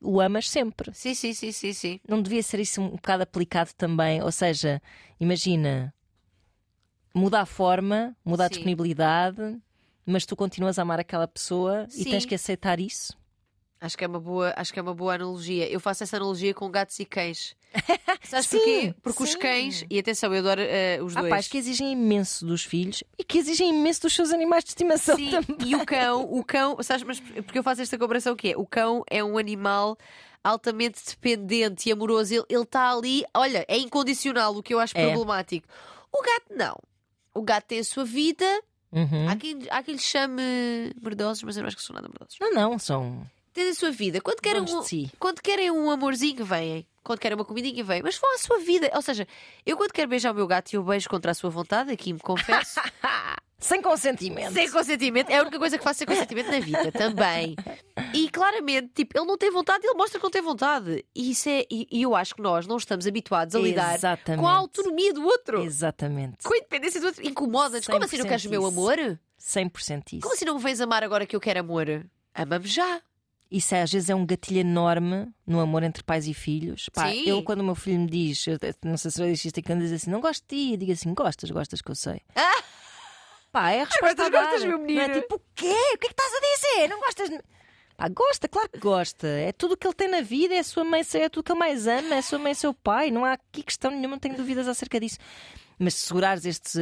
[0.00, 0.92] o amas sempre.
[0.94, 2.00] Sim, sim, sim, sim, sim.
[2.08, 4.22] Não devia ser isso um bocado aplicado também?
[4.22, 4.80] Ou seja,
[5.18, 5.92] imagina,
[7.14, 8.54] muda a forma, muda a Sim.
[8.54, 9.60] disponibilidade,
[10.06, 12.10] mas tu continuas a amar aquela pessoa e Sim.
[12.10, 13.19] tens que aceitar isso.
[13.80, 15.66] Acho que é uma boa, acho que é uma boa analogia.
[15.70, 17.56] Eu faço essa analogia com gatos e cães.
[18.24, 18.94] Sabes Sim, porquê?
[19.02, 19.38] Porque os sim.
[19.38, 21.30] cães, e atenção, eu adoro eh, os Há dois.
[21.30, 25.16] pais que exigem imenso dos filhos e que exigem imenso dos seus animais de estimação
[25.16, 25.56] Sim, também.
[25.68, 28.66] e o cão, o cão, sabes, mas porque eu faço esta comparação que é, o
[28.66, 29.96] cão é um animal
[30.42, 34.96] altamente dependente e amoroso, ele ele está ali, olha, é incondicional, o que eu acho
[34.98, 35.06] É.
[35.06, 35.66] problemático.
[36.12, 36.76] O gato não.
[37.34, 38.44] O gato tem a sua vida,
[38.92, 39.28] Uhum.
[39.28, 40.42] há, quem, há quem lhe chame
[41.00, 42.36] merdosos, mas eu não acho que são nada merdosos.
[42.40, 44.20] Não, não, são Tem a sua vida.
[44.20, 45.10] Quando querem, um, si.
[45.18, 46.86] quando querem um amorzinho, vêm.
[47.02, 48.02] Quando querem uma comidinha, vêm.
[48.02, 48.90] Mas vão à sua vida.
[48.94, 49.26] Ou seja,
[49.66, 52.12] eu quando quero beijar o meu gato e eu beijo contra a sua vontade, aqui
[52.12, 52.80] me confesso,
[53.60, 54.54] Sem consentimento.
[54.54, 57.54] sem consentimento, é a única coisa que faço sem consentimento na vida também.
[58.14, 61.04] E claramente, tipo, ele não tem vontade, ele mostra que não tem vontade.
[61.14, 61.66] E isso é.
[61.70, 64.40] E, e eu acho que nós não estamos habituados a lidar Exatamente.
[64.40, 65.62] com a autonomia do outro.
[65.62, 66.38] Exatamente.
[66.42, 67.26] Com a independência do outro.
[67.26, 67.86] Incomoda-nos.
[67.86, 68.96] Como assim não queres o meu amor?
[69.38, 70.20] 100% isso.
[70.22, 71.86] Como assim não me vens amar agora que eu quero amor?
[72.34, 73.02] Ama-me já.
[73.50, 76.88] Isso é, às vezes é um gatilho enorme no amor entre pais e filhos.
[76.90, 79.60] Pá, eu, quando o meu filho me diz, eu não sei se eu disse isto
[79.62, 82.20] quando diz assim, não gosto de ti, eu digo assim, gostas, gostas que eu sei.
[83.50, 84.42] Pá, é a resposta gostas, a dar.
[84.44, 85.20] gostas, meu Não é menino?
[85.20, 85.66] tipo, o quê?
[85.94, 86.88] O que é que estás a dizer?
[86.88, 87.40] Não gostas de...
[87.96, 89.26] Pá, gosta, claro que gosta.
[89.26, 91.50] É tudo o que ele tem na vida, é a sua mãe, é tudo que
[91.52, 93.10] ele mais ama, é a sua mãe e seu pai.
[93.10, 95.18] Não há aqui questão nenhuma, não tenho dúvidas acerca disso.
[95.82, 96.78] Mas se segurares este,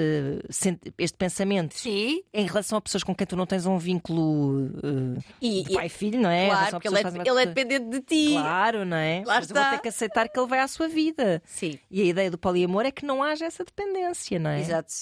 [0.99, 2.20] este pensamento Sim.
[2.34, 5.86] em relação a pessoas com quem tu não tens um vínculo eh, E, de pai
[5.86, 6.49] e filho, não é?
[6.49, 8.32] Claro, porque ele é, pessoas que ele é dependente de ti.
[8.32, 9.22] Claro, não é?
[9.24, 9.76] Lá Mas eu vou está.
[9.76, 11.40] ter que aceitar que ele vai à sua vida.
[11.46, 11.78] Sim.
[11.88, 14.61] E a ideia do poliamor é que não haja essa dependência, não é?
[14.61, 14.92] Exato.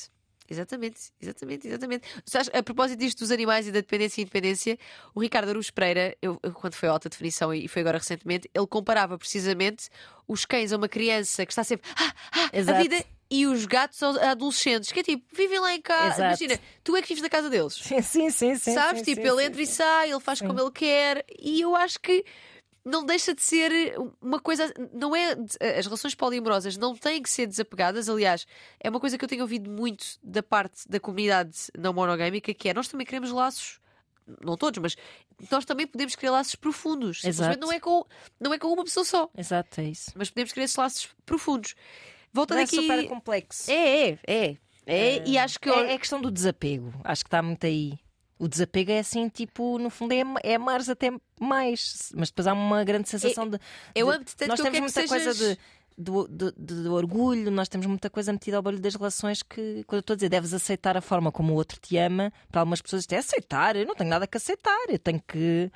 [0.49, 2.09] Exatamente, exatamente, exatamente.
[2.25, 4.79] Sabes, a propósito disto dos animais e da dependência e independência,
[5.15, 8.67] o Ricardo Aruz Pereira, eu, quando foi a alta definição e foi agora recentemente, ele
[8.67, 9.89] comparava precisamente
[10.29, 14.03] os cães a uma criança que está sempre ah, ah, a vida e os gatos
[14.03, 16.27] adolescentes, que é tipo, vivem lá em casa.
[16.27, 17.75] Imagina, tu é que vives na casa deles.
[17.75, 18.55] Sim, sim, sim.
[18.57, 19.01] sim Sabes?
[19.01, 21.99] sim, tipo, sim, ele entra e sai, ele faz como ele quer, e eu acho
[22.01, 22.25] que
[22.85, 23.73] não deixa de ser
[24.23, 24.73] uma coisa.
[24.93, 25.37] Não é.
[25.77, 28.09] As relações poliamorosas não têm que ser desapegadas.
[28.09, 28.47] Aliás,
[28.79, 32.69] é uma coisa que eu tenho ouvido muito da parte da comunidade não monogâmica, que
[32.69, 33.81] é nós também queremos laços.
[34.41, 34.97] Não todos, mas
[35.51, 37.21] nós também podemos criar laços profundos.
[37.21, 37.61] Simplesmente Exato.
[37.61, 38.05] não é, com,
[38.41, 40.11] não é com uma pessoa só Exato, é isso.
[40.17, 41.75] mas podemos criar esses laços profundos.
[42.33, 42.77] Voltando é aqui.
[42.77, 43.71] super complexo.
[43.71, 44.57] É, é, é.
[44.89, 45.69] É, e acho que.
[45.69, 46.93] É, é questão do desapego.
[47.03, 47.99] Acho que está muito aí.
[48.39, 51.11] O desapego é assim, tipo, no fundo é, é amares até
[51.41, 53.59] mais, mas depois há uma grande sensação de.
[53.95, 55.59] eu de- tanto Nós temos muita coisa de,
[55.97, 59.83] do, do- de- de orgulho, nós temos muita coisa metida ao barulho das relações que,
[59.87, 62.61] quando eu estou a dizer, deves aceitar a forma como o outro te ama, para
[62.61, 65.71] algumas pessoas isto é aceitar, eu não tenho nada que aceitar, eu tenho que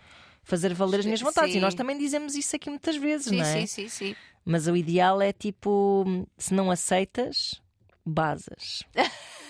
[0.44, 1.52] fazer valer as minhas vontades.
[1.52, 1.58] Sim.
[1.58, 3.60] E nós também dizemos isso aqui muitas vezes, Sim, não é?
[3.60, 4.16] sim, sim, sim.
[4.44, 6.04] Mas o ideal é tipo,
[6.36, 7.60] se não aceitas,
[8.04, 8.82] basas.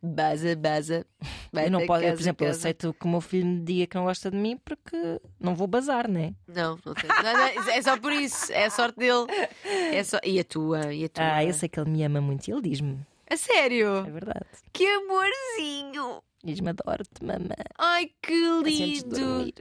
[0.00, 1.06] Baza, baza.
[1.52, 3.96] Vai eu não posso, por exemplo, eu aceito que o meu filho me diga que
[3.96, 6.34] não gosta de mim porque não vou bazar, né?
[6.46, 7.08] Não, não tem.
[7.08, 8.52] Não, não, é só por isso.
[8.52, 9.26] É a sorte dele.
[9.64, 10.18] É só...
[10.22, 10.94] E a tua?
[10.94, 11.34] E a tua?
[11.34, 13.04] Ah, eu sei que ele me ama muito e ele diz-me.
[13.28, 14.06] A sério?
[14.06, 14.46] É verdade.
[14.72, 16.22] Que amorzinho!
[16.44, 17.56] Diz-me adoro-te, mamãe.
[17.76, 19.52] Ai, que lindo!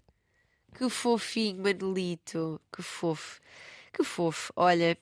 [0.78, 2.61] Que fofinho, Manelito.
[2.72, 3.39] Que fofo.
[3.95, 4.51] Que fofo.
[4.57, 4.97] Olha,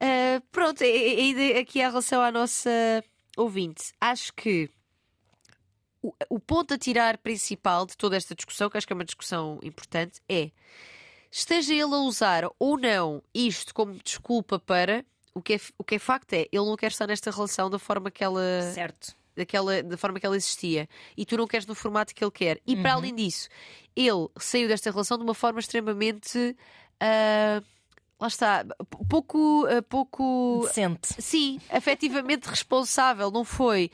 [0.00, 2.70] ah, pronto, ainda aqui em relação à nossa
[3.36, 4.68] ouvinte, acho que
[6.02, 9.04] o, o ponto a tirar principal de toda esta discussão, que acho que é uma
[9.04, 10.50] discussão importante, é
[11.30, 15.04] esteja ele a usar ou não isto como desculpa para.
[15.34, 17.78] O que, é, o que é facto é, ele não quer estar nesta relação da
[17.78, 19.14] forma que ela Certo.
[19.36, 22.58] daquela, da forma que ela existia e tu não queres no formato que ele quer.
[22.66, 23.50] E para além disso,
[23.94, 26.56] ele saiu desta relação de uma forma extremamente.
[27.00, 27.62] ah,
[28.20, 28.64] lá está,
[29.08, 29.66] pouco.
[29.66, 31.08] ah, pouco Decente.
[31.22, 33.90] sim, afetivamente responsável, não foi?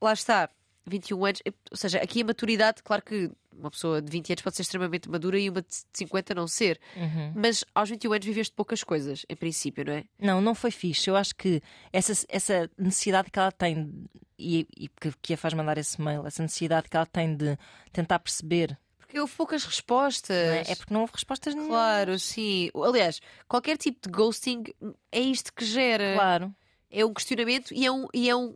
[0.00, 0.48] Lá está,
[0.86, 4.54] 21 anos, ou seja, aqui a maturidade, claro que uma pessoa de 20 anos pode
[4.54, 7.32] ser extremamente madura e uma de 50 não ser, Uhum.
[7.34, 10.04] mas aos 21 anos viveste poucas coisas, em princípio, não é?
[10.16, 11.10] Não, não foi fixe.
[11.10, 11.60] Eu acho que
[11.92, 13.92] essa, essa necessidade que ela tem
[14.38, 17.58] e, e que, que a faz mandar esse mail, essa necessidade que ela tem de
[17.92, 18.78] tentar perceber,
[19.08, 20.36] Porque houve poucas respostas.
[20.36, 20.72] é?
[20.72, 21.72] É porque não houve respostas nenhuma.
[21.74, 22.68] Claro, sim.
[22.74, 24.64] Aliás, qualquer tipo de ghosting
[25.10, 26.12] é isto que gera.
[26.14, 26.54] Claro.
[26.90, 28.54] É um questionamento e é um, e é um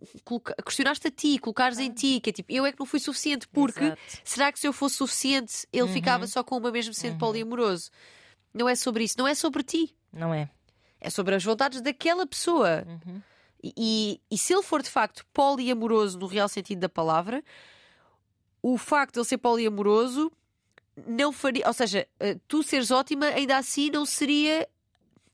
[0.65, 3.49] questionar-te a ti, colocares em ti, que é tipo, eu é que não fui suficiente,
[3.49, 4.01] porque Exato.
[4.25, 7.91] será que se eu fosse suficiente, ele ficava só com uma mesmo sendo poliamoroso?
[8.55, 9.95] Não é sobre isso, não é sobre ti.
[10.13, 10.51] Não é?
[11.01, 12.87] É sobre as vontades daquela pessoa.
[13.63, 17.43] E, e- e se ele for de facto poliamoroso no real sentido da palavra,
[18.63, 20.31] o facto de ele ser poliamoroso
[21.07, 21.67] não faria.
[21.67, 24.69] Ou seja, eh, tu seres ótima, ainda assim não seria.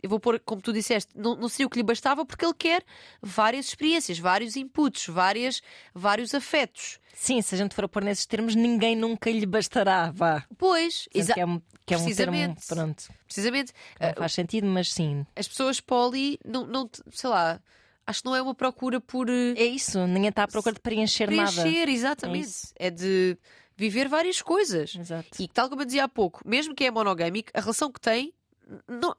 [0.01, 2.55] Eu vou pôr, como tu disseste, não, não seria o que lhe bastava porque ele
[2.55, 2.85] quer
[3.21, 5.61] várias experiências, vários inputs, várias,
[5.93, 7.01] vários afetos.
[7.13, 10.45] Sim, se a gente for a pôr nesses termos, ninguém nunca lhe bastará, vá.
[10.57, 12.67] Pois, Sendo exa- que é um, que é um termo, Precisamente.
[12.69, 15.27] pronto, precisamente, não eh, faz sentido, mas sim.
[15.35, 17.61] as pessoas poli, não, não, sei lá,
[18.07, 19.29] acho que não é uma procura por.
[19.29, 21.51] eh, É isso, ninguém está à procura de preencher, nada.
[21.61, 22.47] preencher, exatamente.
[22.47, 22.73] isso.
[22.77, 23.37] É, de
[23.79, 24.95] viver várias coisas.
[24.95, 25.41] Exato.
[25.41, 28.35] E tal como eu dizia há pouco, mesmo que é monogâmico, a relação que tem,
[28.87, 29.15] não,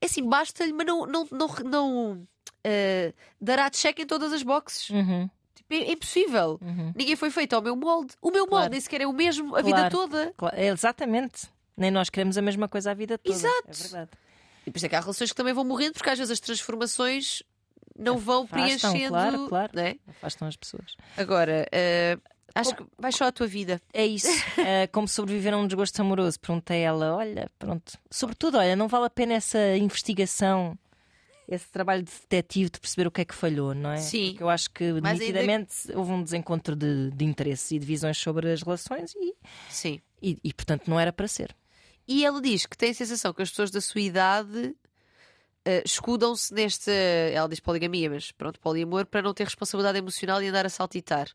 [0.00, 2.28] é assim, basta-lhe, mas não, não, não, não
[2.62, 4.90] eh, dará check em todas as boxes.
[4.90, 6.58] Uhum, Tipo, é, é impossível.
[6.62, 6.92] uhum.
[6.94, 8.14] Ninguém foi feito ao meu molde.
[8.20, 8.70] O meu molde Claro.
[8.72, 9.90] nem sequer é o mesmo a vida Claro.
[9.90, 10.34] toda.
[10.36, 11.48] Claro, é, exatamente.
[11.76, 13.34] Nem nós queremos a mesma coisa a vida toda.
[13.36, 13.70] Exato.
[13.70, 14.10] É verdade.
[14.66, 16.40] E por isso é que há relações que também vão morrendo, porque às vezes as
[16.40, 17.42] transformações
[17.98, 19.08] não vão Afastam, preenchendo.
[19.08, 19.72] claro, claro.
[19.74, 19.96] né?
[20.08, 20.96] Afastam as pessoas.
[21.16, 22.18] Agora, eh,
[22.60, 23.80] acho que vai só a tua vida.
[23.92, 24.28] É isso.
[24.58, 26.38] É, como sobreviver a um desgosto amoroso?
[26.40, 27.98] Perguntei a ela: olha, pronto.
[28.10, 30.76] Sobretudo, olha, não vale a pena essa investigação,
[31.48, 33.98] esse trabalho de detetive de perceber o que é que falhou, não é?
[33.98, 34.30] Sim.
[34.30, 37.86] Porque eu acho que Mas ainda- nitidamente houve um desencontro de, de interesses e de
[37.86, 39.34] visões sobre as relações e,
[39.70, 40.00] Sim.
[40.22, 41.54] e, e, portanto, não era para ser.
[42.08, 44.74] E ela diz que tem a sensação que as pessoas da sua idade
[45.64, 46.90] eh, escudam-se neste.
[47.32, 51.28] Ela diz poligamia, mas pronto, poliamor, para não ter responsabilidade emocional e andar a saltitar.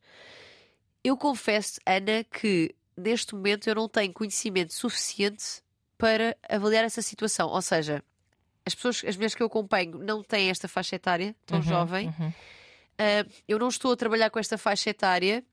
[1.03, 5.61] Eu confesso, Ana, que neste momento eu não tenho conhecimento suficiente
[5.97, 7.49] para avaliar essa situação.
[7.49, 8.03] Ou seja,
[8.65, 12.07] as pessoas, as mulheres que eu acompanho não têm esta faixa etária tão Uhum, jovem.
[12.19, 12.27] uhum.
[12.29, 15.43] Uh, eu não estou a trabalhar com esta faixa etária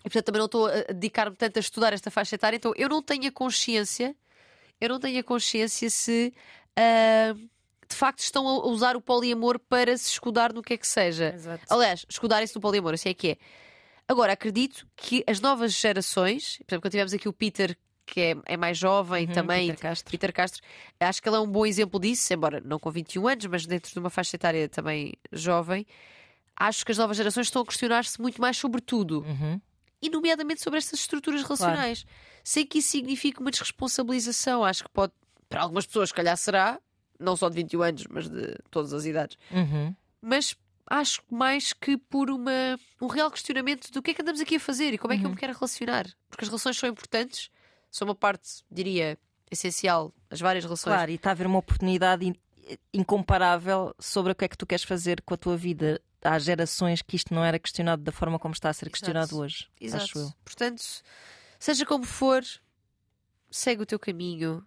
[0.00, 2.88] e, portanto, também não estou a dedicar-me tanto a estudar esta faixa etária, então eu
[2.88, 4.14] não tenho a consciência,
[4.80, 6.34] eu não tenho a consciência se
[6.78, 7.34] uh,
[7.88, 11.32] de facto estão a usar o poliamor para se escudar no que é que seja.
[11.34, 11.64] Exato.
[11.70, 13.36] Aliás, escudarem-se no poliamor, assim é que é.
[14.08, 18.36] Agora, acredito que as novas gerações, por exemplo, quando tivemos aqui o Peter, que é,
[18.46, 20.10] é mais jovem Uhum, também, Peter Castro.
[20.10, 20.62] Peter Castro,
[21.00, 23.92] acho que ele é um bom exemplo disso, embora não com 21 anos, mas dentro
[23.92, 25.86] de uma faixa etária também jovem.
[26.56, 29.60] Acho que as novas gerações estão a questionar-se muito mais sobre tudo, Uhum.
[30.02, 32.04] e nomeadamente sobre estas estruturas relacionais,
[32.44, 34.64] sem que isso signifique uma desresponsabilização.
[34.64, 35.12] Acho que pode,
[35.48, 36.78] para algumas pessoas, se calhar será,
[37.18, 39.38] não só de 21 anos, mas de todas as idades.
[39.50, 39.94] Uhum.
[40.20, 40.54] Mas
[40.86, 44.60] acho mais que por uma, um real questionamento do que é que andamos aqui a
[44.60, 46.06] fazer e como é que eu me quero relacionar.
[46.28, 47.50] Porque as relações são importantes,
[47.90, 49.18] são uma parte, diria,
[49.50, 50.94] essencial, as várias relações.
[50.94, 52.34] Claro, e está a haver uma oportunidade in-
[52.92, 56.00] incomparável sobre o que é que tu queres fazer com a tua vida.
[56.24, 59.68] Há gerações que isto não era questionado da forma como está a ser questionado hoje.
[59.80, 60.04] Exato.
[60.04, 60.32] Acho eu.
[60.44, 60.82] Portanto,
[61.58, 62.42] seja como for,
[63.50, 64.64] segue o teu caminho.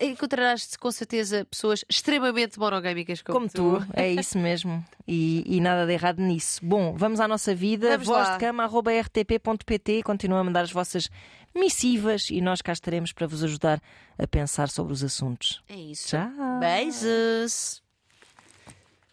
[0.00, 4.82] Encontrarás com certeza pessoas extremamente monogâmicas como, Como tu, é isso mesmo.
[5.06, 6.64] E, e nada de errado nisso.
[6.64, 7.90] Bom, vamos à nossa vida.
[7.90, 8.34] Vamos Voz lá.
[8.34, 10.02] de cama, arroba rtp.pt.
[10.02, 11.10] Continuam a mandar as vossas
[11.54, 13.80] missivas e nós cá estaremos para vos ajudar
[14.18, 15.62] a pensar sobre os assuntos.
[15.68, 16.08] É isso.
[16.08, 16.58] Tchau.
[16.60, 17.82] Beijos.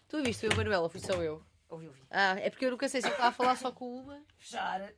[0.08, 0.88] Tu viste eu, Manuela?
[0.88, 1.42] Fui só eu.
[2.10, 4.90] Ah, é porque eu nunca sei se eu estava a falar só com uma Fechar.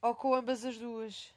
[0.00, 1.33] ou com ambas as duas.